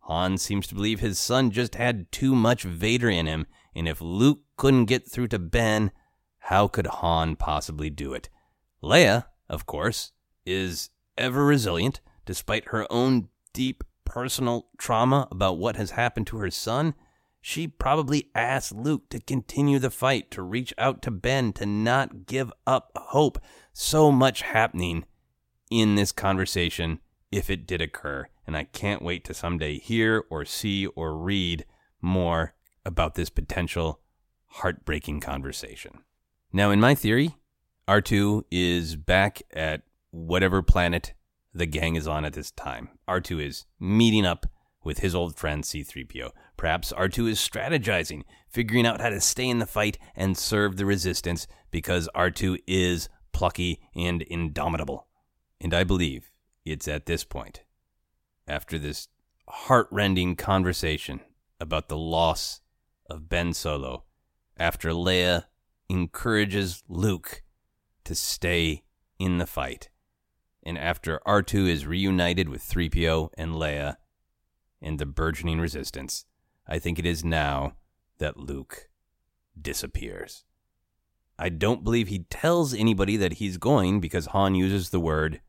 Han 0.00 0.36
seems 0.36 0.66
to 0.66 0.74
believe 0.74 1.00
his 1.00 1.18
son 1.18 1.50
just 1.50 1.76
had 1.76 2.12
too 2.12 2.34
much 2.34 2.64
Vader 2.64 3.08
in 3.08 3.26
him, 3.26 3.46
and 3.74 3.88
if 3.88 4.02
Luke 4.02 4.40
couldn't 4.58 4.84
get 4.84 5.10
through 5.10 5.28
to 5.28 5.38
Ben, 5.38 5.90
how 6.38 6.68
could 6.68 6.86
Han 6.86 7.36
possibly 7.36 7.88
do 7.88 8.12
it? 8.12 8.28
Leia, 8.82 9.24
of 9.48 9.64
course, 9.64 10.12
is 10.44 10.90
ever 11.16 11.44
resilient, 11.44 12.00
despite 12.24 12.66
her 12.66 12.86
own 12.90 13.28
deep 13.52 13.84
personal 14.04 14.68
trauma 14.78 15.28
about 15.30 15.58
what 15.58 15.76
has 15.76 15.92
happened 15.92 16.26
to 16.28 16.38
her 16.38 16.50
son 16.50 16.94
she 17.46 17.68
probably 17.68 18.30
asked 18.34 18.72
Luke 18.72 19.10
to 19.10 19.20
continue 19.20 19.78
the 19.78 19.90
fight, 19.90 20.30
to 20.30 20.40
reach 20.40 20.72
out 20.78 21.02
to 21.02 21.10
Ben, 21.10 21.52
to 21.52 21.66
not 21.66 22.24
give 22.24 22.50
up 22.66 22.90
hope. 22.96 23.38
So 23.74 24.10
much 24.10 24.40
happening 24.40 25.04
in 25.70 25.94
this 25.94 26.10
conversation 26.10 27.00
if 27.30 27.50
it 27.50 27.66
did 27.66 27.82
occur. 27.82 28.28
And 28.46 28.56
I 28.56 28.64
can't 28.64 29.02
wait 29.02 29.24
to 29.24 29.34
someday 29.34 29.78
hear 29.78 30.24
or 30.30 30.46
see 30.46 30.86
or 30.86 31.18
read 31.18 31.66
more 32.00 32.54
about 32.82 33.14
this 33.14 33.28
potential 33.28 34.00
heartbreaking 34.46 35.20
conversation. 35.20 35.98
Now, 36.50 36.70
in 36.70 36.80
my 36.80 36.94
theory, 36.94 37.36
R2 37.86 38.44
is 38.50 38.96
back 38.96 39.42
at 39.52 39.82
whatever 40.14 40.62
planet 40.62 41.12
the 41.52 41.66
gang 41.66 41.96
is 41.96 42.06
on 42.06 42.24
at 42.24 42.34
this 42.34 42.52
time. 42.52 42.90
R2 43.08 43.44
is 43.44 43.66
meeting 43.80 44.24
up 44.24 44.46
with 44.84 45.00
his 45.00 45.14
old 45.14 45.36
friend 45.36 45.64
C3PO. 45.64 46.30
Perhaps 46.56 46.92
R2 46.92 47.30
is 47.30 47.38
strategizing, 47.38 48.22
figuring 48.48 48.86
out 48.86 49.00
how 49.00 49.08
to 49.08 49.20
stay 49.20 49.48
in 49.48 49.58
the 49.58 49.66
fight 49.66 49.98
and 50.14 50.38
serve 50.38 50.76
the 50.76 50.86
resistance 50.86 51.46
because 51.70 52.08
R2 52.14 52.58
is 52.66 53.08
plucky 53.32 53.80
and 53.96 54.22
indomitable. 54.22 55.08
And 55.60 55.74
I 55.74 55.84
believe 55.84 56.30
it's 56.64 56.86
at 56.86 57.06
this 57.06 57.24
point, 57.24 57.62
after 58.46 58.78
this 58.78 59.08
heartrending 59.48 60.36
conversation 60.36 61.20
about 61.58 61.88
the 61.88 61.98
loss 61.98 62.60
of 63.10 63.28
Ben 63.28 63.52
Solo, 63.52 64.04
after 64.56 64.90
Leia 64.90 65.44
encourages 65.88 66.82
Luke 66.88 67.42
to 68.04 68.14
stay 68.14 68.84
in 69.18 69.38
the 69.38 69.46
fight, 69.46 69.88
and 70.64 70.78
after 70.78 71.20
R2 71.26 71.68
is 71.68 71.86
reunited 71.86 72.48
with 72.48 72.62
3PO 72.62 73.30
and 73.36 73.52
Leia 73.52 73.96
and 74.80 74.98
the 74.98 75.06
burgeoning 75.06 75.60
resistance, 75.60 76.24
I 76.66 76.78
think 76.78 76.98
it 76.98 77.06
is 77.06 77.24
now 77.24 77.74
that 78.18 78.38
Luke 78.38 78.88
disappears. 79.60 80.44
I 81.38 81.48
don't 81.50 81.84
believe 81.84 82.08
he 82.08 82.26
tells 82.30 82.72
anybody 82.72 83.16
that 83.18 83.34
he's 83.34 83.58
going 83.58 84.00
because 84.00 84.26
Han 84.26 84.54
uses 84.54 84.90
the 84.90 85.00
word 85.00 85.40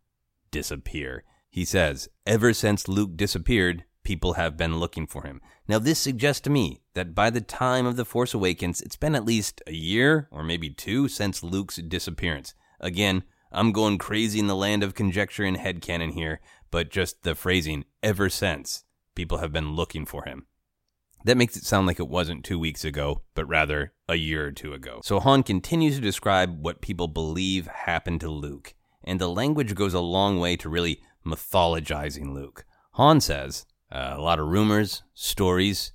disappear. 0.51 1.23
He 1.49 1.63
says, 1.63 2.09
ever 2.25 2.53
since 2.53 2.87
Luke 2.87 3.15
disappeared, 3.15 3.85
people 4.03 4.33
have 4.33 4.57
been 4.57 4.77
looking 4.77 5.07
for 5.07 5.23
him. 5.23 5.41
Now, 5.67 5.79
this 5.79 5.99
suggests 5.99 6.41
to 6.41 6.49
me 6.49 6.81
that 6.93 7.15
by 7.15 7.29
the 7.29 7.41
time 7.41 7.85
of 7.85 7.95
The 7.95 8.05
Force 8.05 8.33
Awakens, 8.33 8.81
it's 8.81 8.97
been 8.97 9.15
at 9.15 9.25
least 9.25 9.61
a 9.65 9.73
year 9.73 10.27
or 10.31 10.43
maybe 10.43 10.69
two 10.69 11.07
since 11.07 11.43
Luke's 11.43 11.77
disappearance. 11.77 12.53
Again, 12.79 13.23
I'm 13.51 13.71
going 13.71 13.97
crazy 13.97 14.39
in 14.39 14.47
the 14.47 14.55
land 14.55 14.83
of 14.83 14.95
conjecture 14.95 15.43
and 15.43 15.57
headcanon 15.57 16.13
here, 16.13 16.41
but 16.71 16.89
just 16.89 17.23
the 17.23 17.35
phrasing, 17.35 17.85
ever 18.03 18.29
since, 18.29 18.83
people 19.15 19.37
have 19.37 19.53
been 19.53 19.75
looking 19.75 20.05
for 20.05 20.25
him. 20.25 20.47
That 21.23 21.37
makes 21.37 21.57
it 21.57 21.63
sound 21.63 21.87
like 21.87 21.99
it 21.99 22.07
wasn't 22.07 22.43
two 22.45 22.59
weeks 22.59 22.85
ago, 22.85 23.21
but 23.33 23.47
rather 23.47 23.93
a 24.07 24.15
year 24.15 24.45
or 24.45 24.51
two 24.51 24.73
ago. 24.73 25.01
So 25.03 25.19
Han 25.19 25.41
continues 25.41 25.95
to 25.95 26.01
describe 26.01 26.61
what 26.61 26.81
people 26.81 27.07
believe 27.07 27.65
happened 27.67 28.21
to 28.21 28.29
Luke, 28.29 28.75
and 29.03 29.19
the 29.19 29.27
language 29.27 29.73
goes 29.73 29.93
a 29.93 29.99
long 29.99 30.39
way 30.39 30.55
to 30.57 30.69
really 30.69 31.01
mythologizing 31.25 32.33
Luke. 32.33 32.65
Han 32.91 33.19
says, 33.21 33.65
uh, 33.91 34.13
a 34.15 34.21
lot 34.21 34.39
of 34.39 34.47
rumors, 34.47 35.03
stories, 35.13 35.93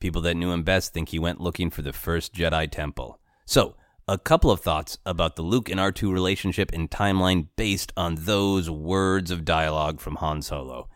people 0.00 0.22
that 0.22 0.34
knew 0.34 0.50
him 0.50 0.62
best 0.62 0.92
think 0.92 1.10
he 1.10 1.18
went 1.18 1.40
looking 1.40 1.70
for 1.70 1.82
the 1.82 1.92
first 1.92 2.34
Jedi 2.34 2.70
temple. 2.70 3.20
So, 3.46 3.76
a 4.06 4.18
couple 4.18 4.50
of 4.50 4.60
thoughts 4.60 4.98
about 5.06 5.36
the 5.36 5.42
Luke 5.42 5.70
and 5.70 5.80
R2 5.80 6.12
relationship 6.12 6.70
and 6.72 6.90
timeline 6.90 7.48
based 7.56 7.92
on 7.96 8.16
those 8.16 8.68
words 8.68 9.30
of 9.30 9.44
dialogue 9.44 10.00
from 10.00 10.16
Han 10.16 10.42
Solo. 10.42 10.88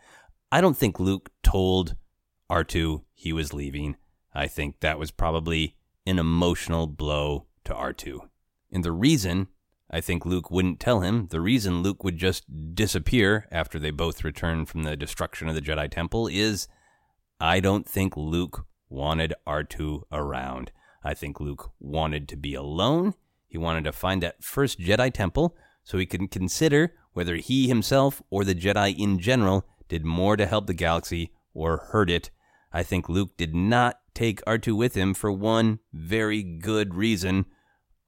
I 0.51 0.61
don't 0.61 0.77
think 0.77 0.99
Luke 0.99 1.31
told 1.41 1.95
R2 2.51 3.03
he 3.13 3.33
was 3.33 3.53
leaving. 3.53 3.95
I 4.33 4.47
think 4.47 4.79
that 4.79 4.99
was 4.99 5.11
probably 5.11 5.75
an 6.05 6.19
emotional 6.19 6.87
blow 6.87 7.47
to 7.65 7.73
R2. 7.73 8.19
And 8.71 8.83
the 8.83 8.91
reason 8.91 9.47
I 9.89 10.01
think 10.01 10.25
Luke 10.25 10.51
wouldn't 10.51 10.79
tell 10.79 11.01
him, 11.01 11.27
the 11.31 11.41
reason 11.41 11.81
Luke 11.81 12.03
would 12.03 12.17
just 12.17 12.75
disappear 12.75 13.47
after 13.51 13.79
they 13.79 13.91
both 13.91 14.23
return 14.23 14.65
from 14.65 14.83
the 14.83 14.95
destruction 14.95 15.49
of 15.49 15.55
the 15.55 15.61
Jedi 15.61 15.89
Temple 15.89 16.27
is 16.27 16.67
I 17.39 17.59
don't 17.59 17.87
think 17.87 18.15
Luke 18.15 18.67
wanted 18.87 19.33
R2 19.47 20.03
around. 20.11 20.71
I 21.03 21.13
think 21.13 21.39
Luke 21.39 21.71
wanted 21.79 22.27
to 22.29 22.35
be 22.35 22.53
alone. 22.53 23.13
He 23.47 23.57
wanted 23.57 23.83
to 23.85 23.91
find 23.91 24.21
that 24.21 24.43
first 24.43 24.79
Jedi 24.79 25.11
temple 25.13 25.55
so 25.83 25.97
he 25.97 26.05
could 26.05 26.29
consider 26.31 26.93
whether 27.13 27.35
he 27.35 27.67
himself 27.67 28.21
or 28.29 28.43
the 28.43 28.55
Jedi 28.55 28.97
in 28.97 29.19
general 29.19 29.65
did 29.87 30.05
more 30.05 30.37
to 30.37 30.45
help 30.45 30.67
the 30.67 30.73
galaxy 30.73 31.31
or 31.53 31.77
hurt 31.91 32.09
it. 32.09 32.29
I 32.71 32.83
think 32.83 33.09
Luke 33.09 33.35
did 33.37 33.55
not 33.55 33.99
take 34.13 34.43
R2 34.45 34.77
with 34.77 34.95
him 34.95 35.13
for 35.13 35.31
one 35.31 35.79
very 35.91 36.43
good 36.43 36.93
reason. 36.93 37.45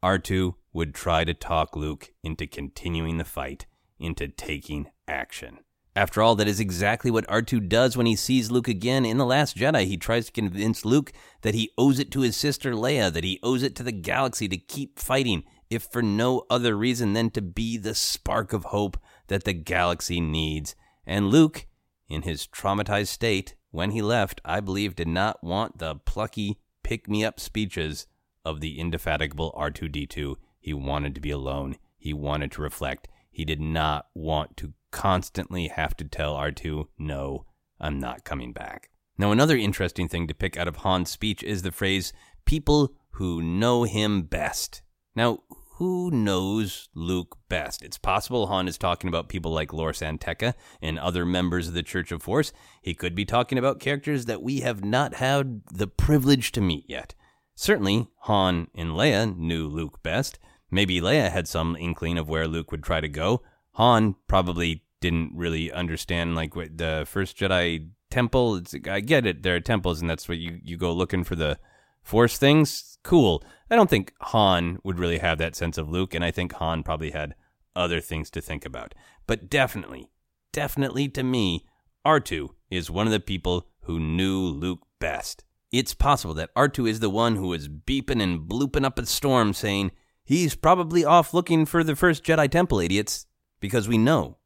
R2 0.04 0.56
would 0.74 0.94
try 0.94 1.24
to 1.24 1.34
talk 1.34 1.76
Luke 1.76 2.12
into 2.24 2.46
continuing 2.46 3.18
the 3.18 3.26
fight, 3.26 3.66
into 4.00 4.28
taking 4.28 4.88
action. 5.08 5.60
After 5.94 6.22
all, 6.22 6.36
that 6.36 6.48
is 6.48 6.62
exactly 6.62 7.12
what 7.12 7.28
R2 7.28 7.68
does 7.68 7.98
when 7.98 8.06
he 8.06 8.16
sees 8.16 8.50
Luke 8.50 8.70
again 8.70 9.04
in 9.04 9.18
The 9.18 9.26
Last 9.26 9.58
Jedi. 9.58 9.86
He 9.86 9.98
tries 9.98 10.28
to 10.28 10.32
convince 10.32 10.86
Luke 10.86 11.12
that 11.42 11.54
he 11.54 11.72
owes 11.78 12.00
it 12.00 12.12
to 12.12 12.22
his 12.22 12.38
sister 12.38 12.72
Leia, 12.72 13.12
that 13.12 13.25
he 13.25 13.40
owes 13.44 13.62
it 13.62 13.75
to 13.75 13.84
the 13.84 13.92
galaxy 13.92 14.48
to 14.48 14.58
keep 14.58 14.98
fighting, 14.98 15.44
if 15.70 15.84
for 15.84 16.01
no 16.01 16.46
other 16.50 16.77
reason 16.77 17.12
than 17.12 17.30
to 17.32 17.42
be 17.42 17.77
the 17.77 17.94
spark 17.94 18.54
of 18.54 18.66
hope 18.66 18.98
that 19.27 19.44
the 19.44 19.54
galaxy 19.54 20.22
needs. 20.22 20.75
And 21.06 21.30
Luke, 21.30 21.68
in 22.08 22.22
his 22.22 22.48
traumatized 22.48 23.08
state, 23.08 23.56
when 23.70 23.92
he 23.92 24.01
left, 24.01 24.40
I 24.46 24.62
believe 24.62 24.96
did 24.96 25.10
not 25.10 25.44
want 25.44 25.80
the 25.80 25.96
plucky, 25.96 26.60
pick 26.84 27.10
me 27.10 27.25
up 27.25 27.40
speeches 27.40 28.08
of 28.46 28.62
the 28.62 28.80
indefatigable 28.80 29.54
R2D2. 29.58 30.36
He 30.60 30.74
wanted 30.74 31.16
to 31.16 31.22
be 31.22 31.32
alone. 31.32 31.77
He 31.98 32.14
wanted 32.14 32.51
to 32.54 32.62
reflect. 32.62 33.10
He 33.30 33.46
did 33.46 33.62
not 33.62 34.08
want 34.14 34.58
to 34.58 34.74
constantly 34.92 35.68
have 35.68 35.96
to 35.98 36.06
tell 36.06 36.36
R2, 36.36 36.88
no, 36.98 37.46
I'm 37.80 38.00
not 38.00 38.24
coming 38.24 38.54
back. 38.54 38.90
Now, 39.18 39.32
another 39.32 39.58
interesting 39.58 40.08
thing 40.08 40.27
to 40.27 40.34
pick 40.34 40.58
out 40.58 40.68
of 40.68 40.77
Han's 40.77 41.10
speech 41.10 41.44
is 41.44 41.62
the 41.62 41.72
phrase, 41.72 42.14
people 42.46 42.94
who 43.12 43.42
know 43.42 43.84
him 43.84 44.24
best. 44.24 44.82
Now, 45.16 45.40
who 45.82 46.12
knows 46.12 46.90
Luke 46.94 47.38
best? 47.50 47.82
It's 47.82 47.98
possible 47.98 48.48
Han 48.48 48.68
is 48.68 48.77
talking 48.77 49.08
about 49.08 49.30
people 49.30 49.51
like 49.51 49.74
Lor 49.74 49.94
San 49.94 50.20
Tekka 50.20 50.54
and 50.82 51.00
other 51.00 51.25
members 51.25 51.68
of 51.68 51.74
the 51.74 51.82
Church 51.82 52.12
of 52.12 52.22
Force. 52.22 52.54
He 52.82 52.94
could 52.94 53.16
be 53.16 53.25
talking 53.25 53.58
about 53.58 53.80
characters 53.80 54.25
that 54.25 54.44
we 54.44 54.60
have 54.60 54.86
not 54.86 55.16
had 55.16 55.62
the 55.72 55.88
privilege 55.88 56.51
to 56.51 56.62
meet 56.62 56.86
yet. 56.88 57.16
Certainly, 57.56 58.08
Han 58.22 58.68
and 58.75 58.92
Leia 58.92 59.36
knew 59.36 59.68
Luke 59.68 60.04
best. 60.04 60.38
Maybe 60.70 61.01
Leia 61.01 61.32
had 61.32 61.48
some 61.48 61.75
inkling 61.75 62.18
of 62.18 62.30
where 62.30 62.48
Luke 62.48 62.72
would 62.72 62.84
try 62.84 63.01
to 63.01 63.10
go. 63.10 63.42
Han 63.74 64.16
probably 64.27 64.84
didn't 65.00 65.31
really 65.36 65.72
understand 65.72 66.36
like 66.36 66.55
what 66.55 66.77
the 66.77 67.05
first 67.07 67.38
Jedi 67.38 67.90
temple. 68.10 68.55
It's, 68.55 68.75
I 68.88 69.00
get 69.00 69.25
it, 69.25 69.44
there 69.44 69.55
are 69.55 69.62
temples, 69.62 70.01
and 70.01 70.10
that's 70.10 70.27
what 70.29 70.38
you 70.38 70.60
you 70.64 70.77
go 70.77 70.94
looking 70.94 71.24
for 71.24 71.36
the 71.36 71.57
Force 72.03 72.38
things. 72.38 72.98
Cool. 73.03 73.44
I 73.70 73.75
don't 73.75 73.90
think 73.90 74.14
Han 74.22 74.79
would 74.84 75.00
really 75.00 75.20
have 75.20 75.38
that 75.38 75.55
sense 75.55 75.77
of 75.77 75.90
Luke, 75.90 76.14
and 76.14 76.24
I 76.24 76.31
think 76.31 76.53
Han 76.53 76.84
probably 76.84 77.12
had 77.12 77.36
other 77.75 78.01
things 78.01 78.29
to 78.31 78.42
think 78.42 78.66
about. 78.66 78.94
But 79.27 79.50
definitely, 79.50 80.10
definitely 80.51 81.07
to 81.10 81.24
me, 81.24 81.66
R2 82.05 82.50
is 82.70 82.92
one 82.92 83.07
of 83.07 83.14
the 83.14 83.20
people 83.20 83.68
who 83.81 84.00
knew 84.00 84.40
Luke 84.40 84.81
best. 85.00 85.44
It's 85.72 85.94
possible 85.94 86.34
that 86.34 86.53
R2 86.55 86.90
is 86.90 87.00
the 87.00 87.10
one 87.10 87.38
who 87.38 87.48
was 87.48 87.70
beeping 87.70 88.22
and 88.22 88.42
blooping 88.42 88.84
up 88.84 89.00
a 89.00 89.05
storm 89.05 89.53
saying, 89.53 89.92
He's 90.24 90.55
probably 90.55 91.05
off 91.05 91.34
looking 91.34 91.66
for 91.66 91.84
the 91.84 91.96
first 91.96 92.24
Jedi 92.24 92.50
Temple, 92.50 92.79
idiots, 92.79 93.25
because 93.62 93.88
we 93.88 93.98
know, 93.98 94.38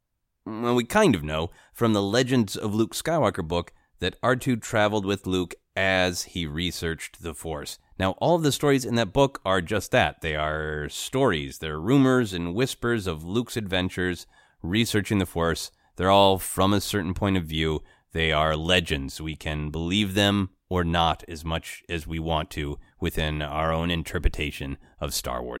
well, 0.44 0.76
we 0.76 0.84
kind 0.84 1.16
of 1.16 1.24
know, 1.24 1.50
from 1.72 1.92
the 1.92 2.02
Legends 2.02 2.56
of 2.56 2.72
Luke 2.72 2.94
Skywalker 2.94 3.46
book 3.46 3.72
that 3.98 4.20
R2 4.22 4.62
traveled 4.62 5.04
with 5.04 5.26
Luke 5.26 5.54
as 5.74 6.24
he 6.24 6.46
researched 6.46 7.22
the 7.22 7.34
Force. 7.34 7.78
Now, 7.98 8.12
all 8.12 8.36
of 8.36 8.42
the 8.42 8.52
stories 8.52 8.84
in 8.84 8.94
that 8.94 9.12
book 9.12 9.40
are 9.44 9.60
just 9.60 9.90
that. 9.90 10.20
They 10.20 10.36
are 10.36 10.88
stories, 10.88 11.58
they're 11.58 11.80
rumors 11.80 12.32
and 12.32 12.54
whispers 12.54 13.08
of 13.08 13.24
Luke's 13.24 13.56
adventures 13.56 14.26
researching 14.62 15.18
the 15.18 15.26
Force. 15.26 15.70
They're 15.96 16.10
all 16.10 16.38
from 16.38 16.72
a 16.72 16.80
certain 16.80 17.14
point 17.14 17.36
of 17.36 17.44
view. 17.44 17.82
They 18.12 18.32
are 18.32 18.56
legends. 18.56 19.20
We 19.20 19.34
can 19.34 19.70
believe 19.70 20.14
them 20.14 20.50
or 20.68 20.84
not 20.84 21.24
as 21.28 21.44
much 21.44 21.82
as 21.88 22.06
we 22.06 22.18
want 22.18 22.50
to 22.50 22.78
within 23.00 23.42
our 23.42 23.72
own 23.72 23.90
interpretation 23.90 24.78
of 25.00 25.14
Star 25.14 25.42
Wars. 25.42 25.60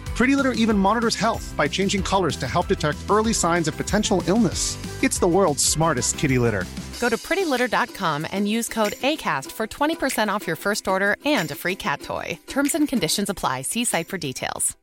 Pretty 0.21 0.35
Litter 0.35 0.51
even 0.51 0.77
monitors 0.77 1.15
health 1.15 1.51
by 1.57 1.67
changing 1.67 2.03
colors 2.03 2.35
to 2.35 2.47
help 2.47 2.67
detect 2.67 2.99
early 3.09 3.33
signs 3.33 3.67
of 3.67 3.75
potential 3.75 4.21
illness. 4.27 4.77
It's 5.01 5.17
the 5.17 5.27
world's 5.27 5.65
smartest 5.65 6.19
kitty 6.19 6.37
litter. 6.37 6.67
Go 6.99 7.09
to 7.09 7.17
prettylitter.com 7.17 8.27
and 8.31 8.47
use 8.47 8.69
code 8.69 8.93
ACAST 9.01 9.51
for 9.51 9.65
20% 9.65 10.27
off 10.27 10.45
your 10.45 10.55
first 10.55 10.87
order 10.87 11.17
and 11.25 11.49
a 11.49 11.55
free 11.55 11.75
cat 11.75 12.03
toy. 12.03 12.37
Terms 12.45 12.75
and 12.75 12.87
conditions 12.87 13.31
apply. 13.31 13.63
See 13.63 13.83
site 13.83 14.07
for 14.07 14.19
details. 14.19 14.77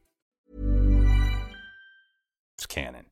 It's 2.56 2.66
canon. 2.66 3.04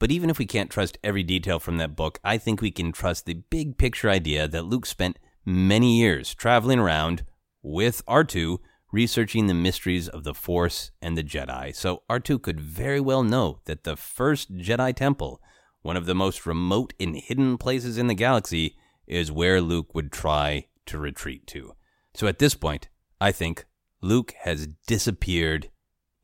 But 0.00 0.10
even 0.10 0.28
if 0.28 0.40
we 0.40 0.46
can't 0.46 0.70
trust 0.70 0.98
every 1.04 1.22
detail 1.22 1.60
from 1.60 1.76
that 1.76 1.94
book, 1.94 2.18
I 2.24 2.36
think 2.36 2.60
we 2.60 2.72
can 2.72 2.90
trust 2.90 3.26
the 3.26 3.34
big 3.34 3.78
picture 3.78 4.10
idea 4.10 4.48
that 4.48 4.64
Luke 4.64 4.86
spent 4.86 5.20
many 5.46 6.00
years 6.00 6.34
traveling 6.34 6.80
around 6.80 7.22
with 7.62 8.04
R2 8.06 8.58
researching 8.92 9.46
the 9.46 9.54
mysteries 9.54 10.08
of 10.08 10.24
the 10.24 10.34
Force 10.34 10.90
and 11.00 11.16
the 11.16 11.22
Jedi. 11.22 11.74
So 11.74 12.02
R2 12.10 12.42
could 12.42 12.60
very 12.60 13.00
well 13.00 13.22
know 13.22 13.60
that 13.64 13.84
the 13.84 13.96
first 13.96 14.56
Jedi 14.56 14.94
temple, 14.94 15.40
one 15.82 15.96
of 15.96 16.06
the 16.06 16.14
most 16.14 16.46
remote 16.46 16.92
and 16.98 17.16
hidden 17.16 17.58
places 17.58 17.98
in 17.98 18.06
the 18.06 18.14
galaxy, 18.14 18.76
is 19.06 19.32
where 19.32 19.60
Luke 19.60 19.94
would 19.94 20.12
try 20.12 20.66
to 20.86 20.98
retreat 20.98 21.46
to. 21.48 21.74
So 22.14 22.26
at 22.26 22.38
this 22.38 22.54
point, 22.54 22.88
I 23.20 23.32
think 23.32 23.64
Luke 24.00 24.34
has 24.40 24.68
disappeared 24.86 25.70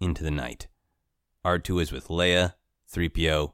into 0.01 0.23
the 0.23 0.31
night. 0.31 0.69
R2 1.45 1.83
is 1.83 1.93
with 1.93 2.09
Leia, 2.09 2.55
3PO, 2.93 3.53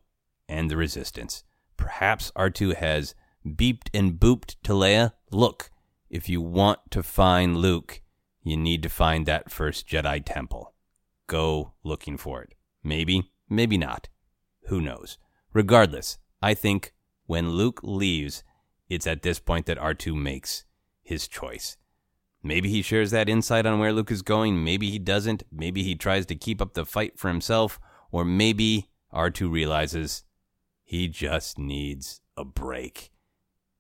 and 0.48 0.70
the 0.70 0.76
Resistance. 0.76 1.44
Perhaps 1.76 2.30
R2 2.36 2.76
has 2.76 3.14
beeped 3.46 3.88
and 3.92 4.20
booped 4.20 4.56
to 4.62 4.72
Leia. 4.72 5.12
Look, 5.30 5.70
if 6.08 6.28
you 6.28 6.40
want 6.40 6.78
to 6.90 7.02
find 7.02 7.56
Luke, 7.56 8.01
you 8.42 8.56
need 8.56 8.82
to 8.82 8.88
find 8.88 9.26
that 9.26 9.50
first 9.50 9.86
Jedi 9.86 10.22
temple. 10.24 10.74
Go 11.26 11.72
looking 11.82 12.16
for 12.16 12.42
it. 12.42 12.54
Maybe, 12.82 13.30
maybe 13.48 13.78
not. 13.78 14.08
Who 14.66 14.80
knows? 14.80 15.18
Regardless, 15.52 16.18
I 16.40 16.54
think 16.54 16.92
when 17.26 17.50
Luke 17.50 17.80
leaves, 17.82 18.42
it's 18.88 19.06
at 19.06 19.22
this 19.22 19.38
point 19.38 19.66
that 19.66 19.78
R2 19.78 20.14
makes 20.14 20.64
his 21.02 21.28
choice. 21.28 21.76
Maybe 22.42 22.68
he 22.68 22.82
shares 22.82 23.12
that 23.12 23.28
insight 23.28 23.66
on 23.66 23.78
where 23.78 23.92
Luke 23.92 24.10
is 24.10 24.22
going. 24.22 24.64
Maybe 24.64 24.90
he 24.90 24.98
doesn't. 24.98 25.44
Maybe 25.52 25.84
he 25.84 25.94
tries 25.94 26.26
to 26.26 26.34
keep 26.34 26.60
up 26.60 26.74
the 26.74 26.84
fight 26.84 27.18
for 27.18 27.28
himself. 27.28 27.78
Or 28.10 28.24
maybe 28.24 28.90
R2 29.14 29.50
realizes 29.50 30.24
he 30.82 31.06
just 31.06 31.58
needs 31.58 32.20
a 32.36 32.44
break. 32.44 33.12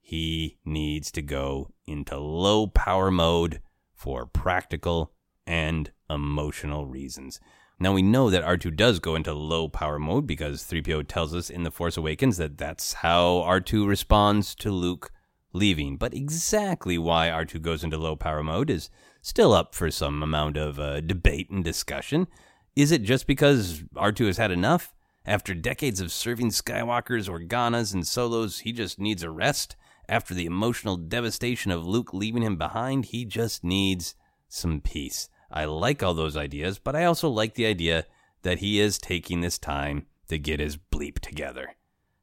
He 0.00 0.58
needs 0.64 1.10
to 1.12 1.22
go 1.22 1.72
into 1.86 2.16
low 2.18 2.68
power 2.68 3.10
mode 3.10 3.60
for 4.02 4.26
practical 4.26 5.12
and 5.46 5.92
emotional 6.10 6.86
reasons. 6.86 7.38
Now 7.78 7.92
we 7.92 8.02
know 8.02 8.30
that 8.30 8.42
R2 8.42 8.74
does 8.74 8.98
go 8.98 9.14
into 9.14 9.32
low 9.32 9.68
power 9.68 10.00
mode 10.00 10.26
because 10.26 10.64
3PO 10.64 11.06
tells 11.06 11.32
us 11.32 11.48
in 11.48 11.62
The 11.62 11.70
Force 11.70 11.96
Awakens 11.96 12.36
that 12.38 12.58
that's 12.58 12.94
how 12.94 13.44
R2 13.46 13.86
responds 13.86 14.56
to 14.56 14.72
Luke 14.72 15.12
leaving. 15.52 15.98
But 15.98 16.14
exactly 16.14 16.98
why 16.98 17.28
R2 17.28 17.62
goes 17.62 17.84
into 17.84 17.96
low 17.96 18.16
power 18.16 18.42
mode 18.42 18.70
is 18.70 18.90
still 19.20 19.52
up 19.52 19.72
for 19.72 19.88
some 19.88 20.20
amount 20.20 20.56
of 20.56 20.80
uh, 20.80 21.00
debate 21.00 21.48
and 21.50 21.62
discussion. 21.62 22.26
Is 22.74 22.90
it 22.90 23.04
just 23.04 23.28
because 23.28 23.84
R2 23.94 24.26
has 24.26 24.36
had 24.36 24.50
enough? 24.50 24.92
After 25.24 25.54
decades 25.54 26.00
of 26.00 26.10
serving 26.10 26.48
Skywalkers, 26.48 27.28
Organas, 27.28 27.94
and 27.94 28.04
Solos, 28.04 28.60
he 28.60 28.72
just 28.72 28.98
needs 28.98 29.22
a 29.22 29.30
rest? 29.30 29.76
After 30.12 30.34
the 30.34 30.44
emotional 30.44 30.98
devastation 30.98 31.72
of 31.72 31.86
Luke 31.86 32.12
leaving 32.12 32.42
him 32.42 32.56
behind, 32.56 33.06
he 33.06 33.24
just 33.24 33.64
needs 33.64 34.14
some 34.46 34.82
peace. 34.82 35.30
I 35.50 35.64
like 35.64 36.02
all 36.02 36.12
those 36.12 36.36
ideas, 36.36 36.78
but 36.78 36.94
I 36.94 37.06
also 37.06 37.30
like 37.30 37.54
the 37.54 37.64
idea 37.64 38.04
that 38.42 38.58
he 38.58 38.78
is 38.78 38.98
taking 38.98 39.40
this 39.40 39.56
time 39.56 40.04
to 40.28 40.38
get 40.38 40.60
his 40.60 40.76
bleep 40.76 41.20
together. 41.20 41.76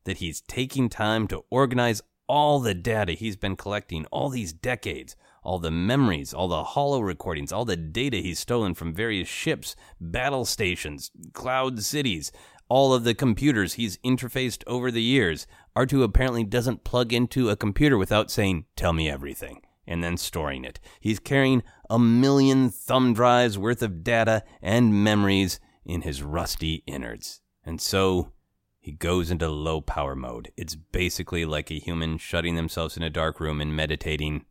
That 0.04 0.17
he's 0.17 0.41
taking 0.41 0.88
time 0.88 1.28
to 1.30 1.43
organize 1.49 2.04
all 2.28 2.60
the 2.60 2.75
data 2.75 3.13
he's 3.13 3.36
been 3.36 3.56
collecting 3.56 4.06
all 4.12 4.30
these 4.30 4.54
decades, 4.54 5.15
all 5.41 5.58
the 5.58 5.71
memories, 5.71 6.32
all 6.32 6.47
the 6.47 6.63
holo 6.63 6.99
recordings, 6.99 7.52
all 7.52 7.65
the 7.65 7.75
data 7.75 8.17
he's 8.17 8.38
stolen 8.38 8.75
from 8.75 8.93
various 8.93 9.28
ships, 9.28 9.75
battle 9.99 10.45
stations, 10.45 11.10
cloud 11.34 11.82
cities, 11.82 12.32
all 12.69 12.93
of 12.93 13.04
the 13.04 13.15
computers 13.15 13.73
he's 13.73 13.97
interfaced 14.06 14.63
over 14.67 14.91
the 14.91 15.02
years. 15.02 15.47
R2 15.80 16.04
apparently 16.04 16.44
doesn't 16.44 16.84
plug 16.84 17.13
into 17.13 17.50
a 17.50 17.56
computer 17.56 17.98
without 17.98 18.30
saying, 18.30 18.65
Tell 18.76 18.92
me 18.92 19.10
everything, 19.10 19.62
and 19.88 20.04
then 20.04 20.18
storing 20.18 20.65
it. 20.65 20.78
He's 21.00 21.20
carrying 21.20 21.63
a 21.89 21.98
million 21.98 22.70
thumb 22.70 23.13
drives 23.13 23.58
worth 23.58 23.82
of 23.82 24.04
data 24.04 24.44
and 24.62 25.06
memories 25.06 25.58
in 25.86 26.02
his 26.02 26.22
rusty 26.22 26.84
innards. 26.86 27.39
And 27.65 27.80
so 27.80 28.34
he 28.82 28.92
goes 28.92 29.32
into 29.32 29.48
low 29.48 29.80
power 29.80 30.18
mode. 30.18 30.52
It's 30.58 30.76
basically 30.76 31.46
like 31.46 31.72
a 31.72 31.80
human 31.80 32.18
shutting 32.18 32.56
themselves 32.56 32.98
in 32.98 33.04
a 33.04 33.10
dark 33.10 33.39
room 33.39 33.62
and 33.62 33.74
meditating 33.74 34.44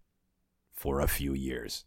for 0.73 0.99
a 0.99 1.09
few 1.09 1.35
years. 1.35 1.85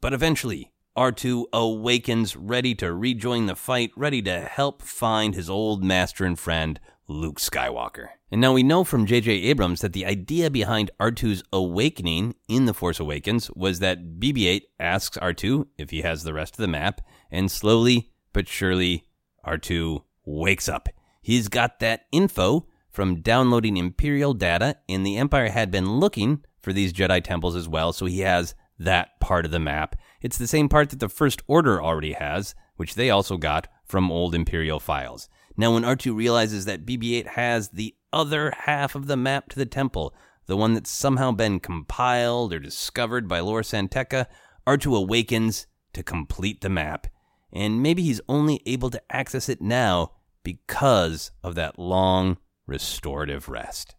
But 0.00 0.12
eventually, 0.12 0.72
R2 0.96 1.44
awakens, 1.52 2.36
ready 2.36 2.74
to 2.74 2.92
rejoin 2.92 3.46
the 3.46 3.54
fight, 3.54 3.92
ready 3.96 4.20
to 4.22 4.40
help 4.40 4.82
find 4.82 5.36
his 5.36 5.48
old 5.48 5.84
master 5.84 6.24
and 6.24 6.36
friend, 6.36 6.80
Luke 7.08 7.38
Skywalker. 7.38 8.08
And 8.30 8.40
now 8.40 8.52
we 8.52 8.62
know 8.62 8.84
from 8.84 9.06
J.J. 9.06 9.30
Abrams 9.30 9.80
that 9.80 9.92
the 9.92 10.06
idea 10.06 10.50
behind 10.50 10.90
R2's 10.98 11.42
awakening 11.52 12.34
in 12.48 12.64
The 12.64 12.74
Force 12.74 13.00
Awakens 13.00 13.50
was 13.50 13.80
that 13.80 14.18
BB 14.18 14.46
8 14.46 14.64
asks 14.80 15.18
R2 15.18 15.66
if 15.76 15.90
he 15.90 16.02
has 16.02 16.22
the 16.22 16.32
rest 16.32 16.54
of 16.54 16.62
the 16.62 16.68
map, 16.68 17.00
and 17.30 17.50
slowly 17.50 18.12
but 18.32 18.48
surely, 18.48 19.04
R2 19.46 20.02
wakes 20.24 20.68
up. 20.68 20.88
He's 21.20 21.48
got 21.48 21.80
that 21.80 22.06
info 22.12 22.66
from 22.88 23.20
downloading 23.20 23.76
Imperial 23.76 24.34
data, 24.34 24.76
and 24.88 25.04
the 25.04 25.16
Empire 25.16 25.50
had 25.50 25.70
been 25.70 25.98
looking 25.98 26.44
for 26.60 26.72
these 26.72 26.92
Jedi 26.92 27.22
temples 27.22 27.56
as 27.56 27.68
well, 27.68 27.92
so 27.92 28.06
he 28.06 28.20
has 28.20 28.54
that 28.78 29.20
part 29.20 29.44
of 29.44 29.50
the 29.50 29.58
map. 29.58 29.96
It's 30.20 30.38
the 30.38 30.46
same 30.46 30.68
part 30.68 30.90
that 30.90 31.00
the 31.00 31.08
First 31.08 31.42
Order 31.46 31.82
already 31.82 32.12
has, 32.12 32.54
which 32.76 32.94
they 32.94 33.10
also 33.10 33.36
got 33.36 33.68
from 33.84 34.10
old 34.10 34.34
Imperial 34.34 34.80
files. 34.80 35.28
Now, 35.56 35.74
when 35.74 35.82
R2 35.82 36.14
realizes 36.14 36.64
that 36.64 36.86
BB 36.86 37.18
8 37.18 37.26
has 37.28 37.68
the 37.68 37.94
other 38.12 38.52
half 38.56 38.94
of 38.94 39.06
the 39.06 39.16
map 39.16 39.48
to 39.50 39.58
the 39.58 39.66
temple, 39.66 40.14
the 40.46 40.56
one 40.56 40.74
that's 40.74 40.90
somehow 40.90 41.32
been 41.32 41.60
compiled 41.60 42.52
or 42.52 42.58
discovered 42.58 43.28
by 43.28 43.40
Lor 43.40 43.62
San 43.62 43.88
Tekka, 43.88 44.26
R2 44.66 44.96
awakens 44.96 45.66
to 45.92 46.02
complete 46.02 46.60
the 46.60 46.68
map. 46.68 47.06
And 47.52 47.82
maybe 47.82 48.02
he's 48.02 48.20
only 48.28 48.62
able 48.64 48.90
to 48.90 49.02
access 49.10 49.48
it 49.48 49.60
now 49.60 50.12
because 50.42 51.30
of 51.42 51.54
that 51.54 51.78
long 51.78 52.38
restorative 52.66 53.48
rest. 53.48 53.94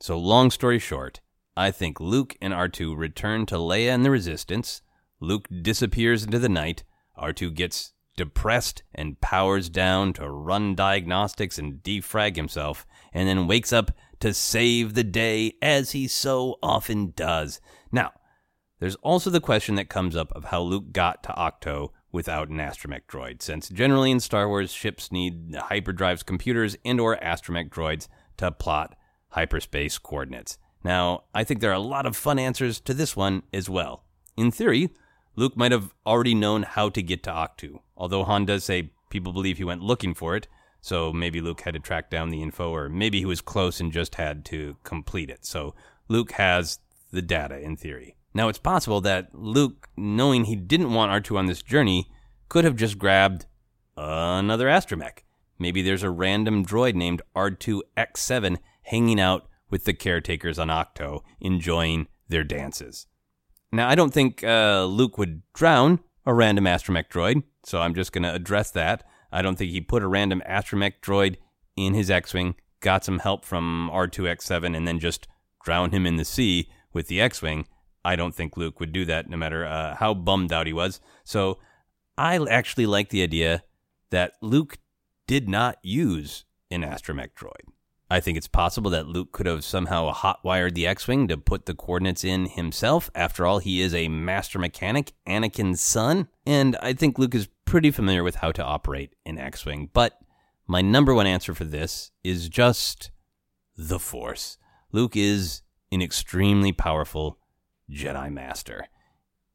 So, 0.00 0.18
long 0.18 0.50
story 0.50 0.78
short, 0.78 1.20
I 1.56 1.70
think 1.70 2.00
Luke 2.00 2.36
and 2.40 2.54
R2 2.54 2.96
return 2.96 3.46
to 3.46 3.56
Leia 3.56 3.94
and 3.94 4.04
the 4.04 4.10
Resistance. 4.10 4.82
Luke 5.20 5.48
disappears 5.62 6.24
into 6.24 6.38
the 6.38 6.48
night. 6.48 6.84
R2 7.18 7.54
gets 7.54 7.92
depressed 8.16 8.82
and 8.94 9.20
powers 9.20 9.68
down 9.68 10.12
to 10.14 10.28
run 10.28 10.74
diagnostics 10.74 11.58
and 11.58 11.82
defrag 11.82 12.36
himself, 12.36 12.86
and 13.12 13.28
then 13.28 13.46
wakes 13.46 13.72
up 13.72 13.90
to 14.20 14.32
save 14.34 14.94
the 14.94 15.04
day 15.04 15.54
as 15.60 15.92
he 15.92 16.06
so 16.06 16.58
often 16.62 17.12
does. 17.16 17.60
Now, 17.90 18.12
there's 18.78 18.96
also 18.96 19.30
the 19.30 19.40
question 19.40 19.76
that 19.76 19.88
comes 19.88 20.16
up 20.16 20.32
of 20.32 20.46
how 20.46 20.60
Luke 20.62 20.92
got 20.92 21.22
to 21.22 21.28
Ahch-To 21.30 21.90
without 22.10 22.48
an 22.48 22.58
astromech 22.58 23.06
droid, 23.08 23.40
since 23.40 23.68
generally 23.68 24.10
in 24.10 24.20
Star 24.20 24.48
Wars, 24.48 24.72
ships 24.72 25.10
need 25.10 25.52
hyperdrives 25.52 26.26
computers 26.26 26.76
and 26.84 27.00
or 27.00 27.16
astromech 27.16 27.70
droids 27.70 28.08
to 28.36 28.50
plot 28.50 28.96
hyperspace 29.28 29.98
coordinates. 29.98 30.58
Now, 30.84 31.24
I 31.32 31.44
think 31.44 31.60
there 31.60 31.70
are 31.70 31.74
a 31.74 31.78
lot 31.78 32.06
of 32.06 32.16
fun 32.16 32.38
answers 32.38 32.80
to 32.80 32.92
this 32.92 33.16
one 33.16 33.44
as 33.52 33.70
well. 33.70 34.04
In 34.36 34.50
theory, 34.50 34.90
Luke 35.36 35.56
might 35.56 35.72
have 35.72 35.94
already 36.04 36.34
known 36.34 36.64
how 36.64 36.90
to 36.90 37.02
get 37.02 37.22
to 37.22 37.30
Ahch-To, 37.30 37.80
although 38.02 38.24
Han 38.24 38.44
does 38.44 38.64
say 38.64 38.90
people 39.10 39.32
believe 39.32 39.58
he 39.58 39.64
went 39.64 39.80
looking 39.80 40.12
for 40.12 40.34
it, 40.34 40.48
so 40.80 41.12
maybe 41.12 41.40
Luke 41.40 41.60
had 41.60 41.74
to 41.74 41.78
track 41.78 42.10
down 42.10 42.30
the 42.30 42.42
info, 42.42 42.74
or 42.74 42.88
maybe 42.88 43.20
he 43.20 43.24
was 43.24 43.40
close 43.40 43.78
and 43.78 43.92
just 43.92 44.16
had 44.16 44.44
to 44.46 44.76
complete 44.82 45.30
it. 45.30 45.46
So 45.46 45.76
Luke 46.08 46.32
has 46.32 46.80
the 47.12 47.22
data 47.22 47.60
in 47.60 47.76
theory. 47.76 48.16
Now, 48.34 48.48
it's 48.48 48.58
possible 48.58 49.00
that 49.02 49.32
Luke, 49.32 49.88
knowing 49.96 50.46
he 50.46 50.56
didn't 50.56 50.92
want 50.92 51.12
R2 51.12 51.38
on 51.38 51.46
this 51.46 51.62
journey, 51.62 52.10
could 52.48 52.64
have 52.64 52.74
just 52.74 52.98
grabbed 52.98 53.46
another 53.96 54.66
astromech. 54.66 55.18
Maybe 55.60 55.80
there's 55.80 56.02
a 56.02 56.10
random 56.10 56.66
droid 56.66 56.96
named 56.96 57.22
R2X7 57.36 58.56
hanging 58.82 59.20
out 59.20 59.46
with 59.70 59.84
the 59.84 59.94
caretakers 59.94 60.58
on 60.58 60.66
Ahch-To, 60.66 61.20
enjoying 61.40 62.08
their 62.28 62.42
dances. 62.42 63.06
Now, 63.70 63.88
I 63.88 63.94
don't 63.94 64.12
think 64.12 64.42
uh, 64.42 64.86
Luke 64.86 65.18
would 65.18 65.42
drown 65.52 66.00
a 66.26 66.34
random 66.34 66.64
astromech 66.64 67.08
droid, 67.08 67.44
so 67.64 67.80
I'm 67.80 67.94
just 67.94 68.12
going 68.12 68.22
to 68.22 68.34
address 68.34 68.70
that. 68.72 69.04
I 69.30 69.42
don't 69.42 69.56
think 69.56 69.70
he 69.70 69.80
put 69.80 70.02
a 70.02 70.08
random 70.08 70.42
astromech 70.46 70.94
droid 71.02 71.36
in 71.76 71.94
his 71.94 72.10
X 72.10 72.34
Wing, 72.34 72.54
got 72.80 73.04
some 73.04 73.20
help 73.20 73.44
from 73.44 73.90
R2X7, 73.92 74.76
and 74.76 74.86
then 74.86 74.98
just 74.98 75.26
drowned 75.64 75.94
him 75.94 76.06
in 76.06 76.16
the 76.16 76.24
sea 76.24 76.68
with 76.92 77.08
the 77.08 77.20
X 77.20 77.40
Wing. 77.40 77.66
I 78.04 78.16
don't 78.16 78.34
think 78.34 78.56
Luke 78.56 78.80
would 78.80 78.92
do 78.92 79.04
that, 79.04 79.30
no 79.30 79.36
matter 79.36 79.64
uh, 79.64 79.96
how 79.96 80.12
bummed 80.12 80.52
out 80.52 80.66
he 80.66 80.72
was. 80.72 81.00
So 81.24 81.58
I 82.18 82.38
actually 82.50 82.86
like 82.86 83.08
the 83.08 83.22
idea 83.22 83.62
that 84.10 84.34
Luke 84.42 84.78
did 85.26 85.48
not 85.48 85.78
use 85.82 86.44
an 86.70 86.82
astromech 86.82 87.30
droid. 87.34 87.71
I 88.12 88.20
think 88.20 88.36
it's 88.36 88.46
possible 88.46 88.90
that 88.90 89.08
Luke 89.08 89.32
could 89.32 89.46
have 89.46 89.64
somehow 89.64 90.12
hotwired 90.12 90.74
the 90.74 90.86
X 90.86 91.08
Wing 91.08 91.28
to 91.28 91.38
put 91.38 91.64
the 91.64 91.74
coordinates 91.74 92.24
in 92.24 92.44
himself. 92.44 93.10
After 93.14 93.46
all, 93.46 93.58
he 93.58 93.80
is 93.80 93.94
a 93.94 94.08
master 94.08 94.58
mechanic, 94.58 95.12
Anakin's 95.26 95.80
son. 95.80 96.28
And 96.44 96.76
I 96.82 96.92
think 96.92 97.18
Luke 97.18 97.34
is 97.34 97.48
pretty 97.64 97.90
familiar 97.90 98.22
with 98.22 98.34
how 98.34 98.52
to 98.52 98.62
operate 98.62 99.14
an 99.24 99.38
X 99.38 99.64
Wing. 99.64 99.88
But 99.94 100.18
my 100.66 100.82
number 100.82 101.14
one 101.14 101.26
answer 101.26 101.54
for 101.54 101.64
this 101.64 102.10
is 102.22 102.50
just 102.50 103.10
the 103.78 103.98
Force. 103.98 104.58
Luke 104.92 105.16
is 105.16 105.62
an 105.90 106.02
extremely 106.02 106.70
powerful 106.70 107.38
Jedi 107.90 108.30
Master 108.30 108.88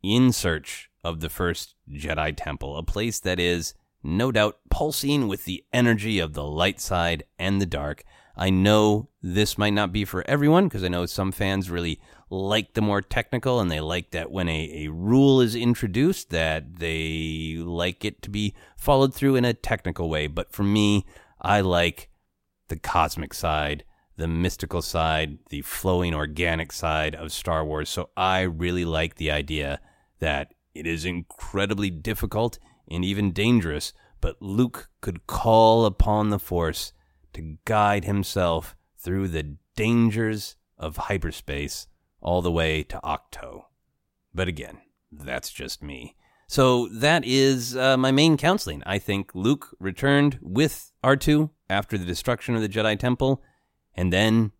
in 0.01 0.31
search 0.31 0.89
of 1.03 1.19
the 1.19 1.29
first 1.29 1.75
Jedi 1.87 2.33
Temple, 2.35 2.75
a 2.75 2.81
place 2.81 3.19
that 3.19 3.39
is 3.39 3.75
no 4.01 4.31
doubt 4.31 4.57
pulsing 4.71 5.27
with 5.27 5.45
the 5.45 5.63
energy 5.71 6.17
of 6.17 6.33
the 6.33 6.43
light 6.43 6.81
side 6.81 7.23
and 7.37 7.61
the 7.61 7.67
dark. 7.67 8.03
I 8.37 8.51
know 8.51 9.09
this 9.23 9.57
might 9.57 9.73
not 9.73 9.91
be 9.91 10.05
for 10.05 10.23
everyone 10.27 10.67
because 10.67 10.83
I 10.83 10.89
know 10.89 11.07
some 11.07 11.31
fans 11.31 11.71
really 11.71 11.99
like 12.29 12.73
the 12.73 12.81
more 12.81 13.01
technical 13.01 13.59
and 13.59 13.71
they 13.71 13.79
like 13.79 14.11
that 14.11 14.31
when 14.31 14.47
a, 14.47 14.85
a 14.85 14.91
rule 14.91 15.41
is 15.41 15.55
introduced 15.55 16.29
that 16.29 16.77
they 16.77 17.55
like 17.57 18.05
it 18.05 18.21
to 18.21 18.29
be 18.29 18.53
followed 18.77 19.13
through 19.13 19.35
in 19.37 19.45
a 19.45 19.53
technical 19.53 20.07
way. 20.07 20.27
But 20.27 20.51
for 20.51 20.63
me, 20.63 21.05
I 21.41 21.61
like 21.61 22.09
the 22.67 22.75
cosmic 22.75 23.33
side, 23.33 23.83
the 24.17 24.27
mystical 24.27 24.83
side, 24.83 25.39
the 25.49 25.61
flowing 25.63 26.13
organic 26.13 26.71
side 26.71 27.15
of 27.15 27.31
Star 27.31 27.65
Wars. 27.65 27.89
So 27.89 28.09
I 28.15 28.41
really 28.41 28.85
like 28.85 29.15
the 29.15 29.31
idea 29.31 29.79
that 30.19 30.53
it 30.75 30.85
is 30.85 31.05
incredibly 31.05 31.89
difficult 31.89 32.59
and 32.87 33.03
even 33.03 33.31
dangerous, 33.31 33.93
but 34.21 34.39
Luke 34.41 34.89
could 35.01 35.25
call 35.25 35.85
upon 35.85 36.29
the 36.29 36.39
Force 36.39 36.93
to 37.33 37.57
guide 37.65 38.05
himself 38.05 38.75
through 38.97 39.27
the 39.27 39.57
dangers 39.75 40.55
of 40.77 40.97
hyperspace 40.97 41.87
all 42.21 42.41
the 42.41 42.51
way 42.51 42.83
to 42.83 42.99
Ahch-To. 43.03 43.65
But 44.33 44.47
again, 44.47 44.79
that's 45.11 45.51
just 45.51 45.81
me. 45.81 46.15
So 46.47 46.87
that 46.87 47.25
is 47.25 47.75
uh, 47.75 47.97
my 47.97 48.11
main 48.11 48.37
counseling. 48.37 48.81
I 48.85 48.99
think 48.99 49.35
Luke 49.35 49.75
returned 49.79 50.39
with 50.41 50.91
R2 51.03 51.49
after 51.69 51.97
the 51.97 52.05
destruction 52.05 52.55
of 52.55 52.61
the 52.61 52.69
Jedi 52.69 52.97
Temple, 52.97 53.43
and 53.93 54.13
then 54.13 54.53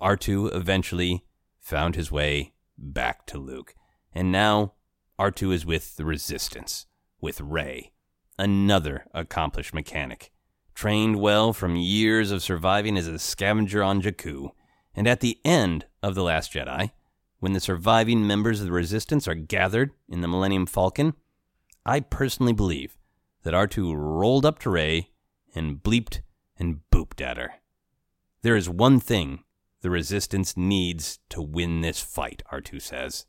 R2 0.00 0.54
eventually 0.54 1.24
found 1.60 1.94
his 1.94 2.10
way 2.10 2.54
back 2.76 3.26
to 3.26 3.38
Luke. 3.38 3.74
And 4.12 4.32
now 4.32 4.74
R2 5.20 5.52
is 5.52 5.66
with 5.66 5.96
the 5.96 6.04
Resistance, 6.04 6.86
with 7.20 7.40
Rey, 7.40 7.92
another 8.38 9.06
accomplished 9.14 9.72
mechanic 9.72 10.32
trained 10.80 11.20
well 11.20 11.52
from 11.52 11.76
years 11.76 12.30
of 12.30 12.42
surviving 12.42 12.96
as 12.96 13.06
a 13.06 13.18
scavenger 13.18 13.82
on 13.82 14.00
Jakku. 14.00 14.48
And 14.94 15.06
at 15.06 15.20
the 15.20 15.38
end 15.44 15.84
of 16.02 16.14
The 16.14 16.22
Last 16.22 16.54
Jedi, 16.54 16.92
when 17.38 17.52
the 17.52 17.60
surviving 17.60 18.26
members 18.26 18.60
of 18.60 18.66
the 18.66 18.72
Resistance 18.72 19.28
are 19.28 19.34
gathered 19.34 19.90
in 20.08 20.22
the 20.22 20.26
Millennium 20.26 20.64
Falcon, 20.64 21.12
I 21.84 22.00
personally 22.00 22.54
believe 22.54 22.96
that 23.42 23.52
R2 23.52 23.92
rolled 23.94 24.46
up 24.46 24.58
to 24.60 24.70
Rey 24.70 25.10
and 25.54 25.82
bleeped 25.82 26.22
and 26.58 26.80
booped 26.90 27.20
at 27.20 27.36
her. 27.36 27.56
There 28.40 28.56
is 28.56 28.70
one 28.70 29.00
thing 29.00 29.44
the 29.82 29.90
Resistance 29.90 30.56
needs 30.56 31.18
to 31.28 31.42
win 31.42 31.82
this 31.82 32.00
fight, 32.00 32.42
R2 32.50 32.80
says. 32.80 33.26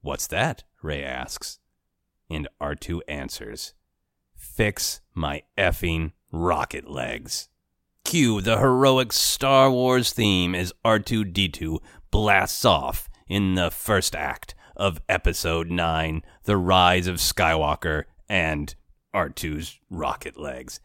What's 0.00 0.26
that? 0.28 0.64
Rey 0.80 1.04
asks. 1.04 1.58
And 2.30 2.48
R2 2.62 3.02
answers, 3.08 3.74
Fix 4.34 5.02
my 5.14 5.42
effing 5.58 6.12
rocket 6.32 6.90
legs. 6.90 7.48
Cue 8.04 8.40
the 8.40 8.58
heroic 8.58 9.12
Star 9.12 9.70
Wars 9.70 10.12
theme 10.12 10.54
as 10.54 10.72
R2D2 10.84 11.78
blasts 12.10 12.64
off 12.64 13.08
in 13.28 13.54
the 13.54 13.70
first 13.70 14.16
act 14.16 14.54
of 14.76 15.00
Episode 15.08 15.70
9 15.70 16.22
The 16.44 16.56
Rise 16.56 17.06
of 17.06 17.16
Skywalker 17.16 18.04
and 18.28 18.74
R2's 19.14 19.78
rocket 19.90 20.38
legs. 20.38 20.80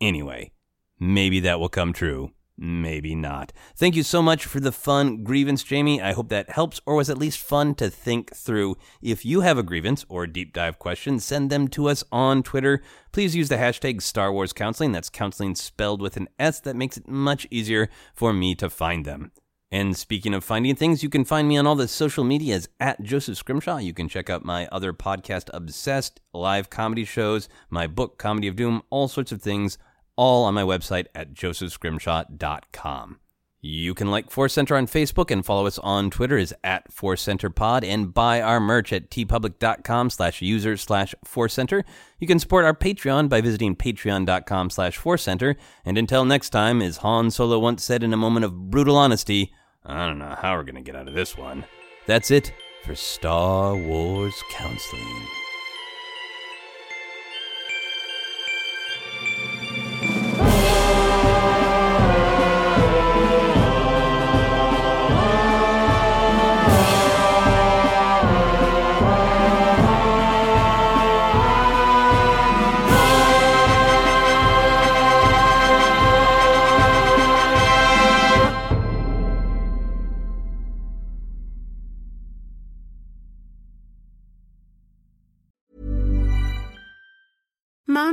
Anyway, 0.00 0.52
maybe 0.98 1.40
that 1.40 1.60
will 1.60 1.68
come 1.68 1.92
true. 1.92 2.32
Maybe 2.58 3.14
not. 3.14 3.52
Thank 3.74 3.96
you 3.96 4.02
so 4.02 4.20
much 4.20 4.44
for 4.44 4.60
the 4.60 4.72
fun 4.72 5.24
grievance, 5.24 5.62
Jamie. 5.62 6.02
I 6.02 6.12
hope 6.12 6.28
that 6.28 6.50
helps 6.50 6.80
or 6.84 6.96
was 6.96 7.08
at 7.08 7.18
least 7.18 7.38
fun 7.38 7.74
to 7.76 7.88
think 7.88 8.34
through. 8.34 8.76
If 9.00 9.24
you 9.24 9.40
have 9.40 9.56
a 9.56 9.62
grievance 9.62 10.04
or 10.08 10.26
deep 10.26 10.52
dive 10.52 10.78
question, 10.78 11.18
send 11.18 11.50
them 11.50 11.66
to 11.68 11.88
us 11.88 12.04
on 12.12 12.42
Twitter. 12.42 12.82
Please 13.10 13.34
use 13.34 13.48
the 13.48 13.56
hashtag 13.56 14.02
Star 14.02 14.32
Wars 14.32 14.52
Counseling. 14.52 14.92
That's 14.92 15.08
counseling 15.08 15.54
spelled 15.54 16.02
with 16.02 16.16
an 16.16 16.28
S. 16.38 16.60
That 16.60 16.76
makes 16.76 16.96
it 16.96 17.08
much 17.08 17.46
easier 17.50 17.88
for 18.14 18.32
me 18.32 18.54
to 18.56 18.68
find 18.68 19.04
them. 19.04 19.32
And 19.72 19.96
speaking 19.96 20.34
of 20.34 20.44
finding 20.44 20.76
things, 20.76 21.02
you 21.02 21.08
can 21.08 21.24
find 21.24 21.48
me 21.48 21.56
on 21.56 21.66
all 21.66 21.74
the 21.74 21.88
social 21.88 22.24
medias 22.24 22.68
at 22.78 23.02
Joseph 23.02 23.38
Scrimshaw. 23.38 23.78
You 23.78 23.94
can 23.94 24.06
check 24.06 24.28
out 24.28 24.44
my 24.44 24.66
other 24.70 24.92
podcast, 24.92 25.48
Obsessed, 25.54 26.20
live 26.34 26.68
comedy 26.68 27.06
shows, 27.06 27.48
my 27.70 27.86
book, 27.86 28.18
Comedy 28.18 28.48
of 28.48 28.56
Doom, 28.56 28.82
all 28.90 29.08
sorts 29.08 29.32
of 29.32 29.40
things 29.40 29.78
all 30.16 30.44
on 30.44 30.54
my 30.54 30.62
website 30.62 31.06
at 31.14 31.34
josephscrimshaw.com. 31.34 33.18
You 33.64 33.94
can 33.94 34.10
like 34.10 34.28
Force 34.28 34.54
Center 34.54 34.74
on 34.74 34.88
Facebook 34.88 35.30
and 35.30 35.46
follow 35.46 35.66
us 35.66 35.78
on 35.78 36.10
Twitter 36.10 36.36
is 36.36 36.52
at 36.64 36.92
Force 36.92 37.22
Center 37.22 37.48
Pod 37.48 37.84
and 37.84 38.12
buy 38.12 38.42
our 38.42 38.58
merch 38.58 38.92
at 38.92 39.08
teepublic.com 39.08 40.10
slash 40.10 40.42
user 40.42 40.76
slash 40.76 41.14
Force 41.24 41.54
Center. 41.54 41.84
You 42.18 42.26
can 42.26 42.40
support 42.40 42.64
our 42.64 42.74
Patreon 42.74 43.28
by 43.28 43.40
visiting 43.40 43.76
patreon.com 43.76 44.70
slash 44.70 44.96
Force 44.96 45.22
Center. 45.22 45.54
And 45.84 45.96
until 45.96 46.24
next 46.24 46.50
time, 46.50 46.82
as 46.82 46.98
Han 46.98 47.30
Solo 47.30 47.60
once 47.60 47.84
said 47.84 48.02
in 48.02 48.12
a 48.12 48.16
moment 48.16 48.44
of 48.44 48.68
brutal 48.68 48.96
honesty, 48.96 49.54
I 49.86 50.06
don't 50.06 50.18
know 50.18 50.36
how 50.36 50.56
we're 50.56 50.64
going 50.64 50.74
to 50.74 50.80
get 50.80 50.96
out 50.96 51.06
of 51.06 51.14
this 51.14 51.38
one. 51.38 51.64
That's 52.06 52.32
it 52.32 52.52
for 52.84 52.96
Star 52.96 53.76
Wars 53.76 54.34
Counseling. 54.50 55.41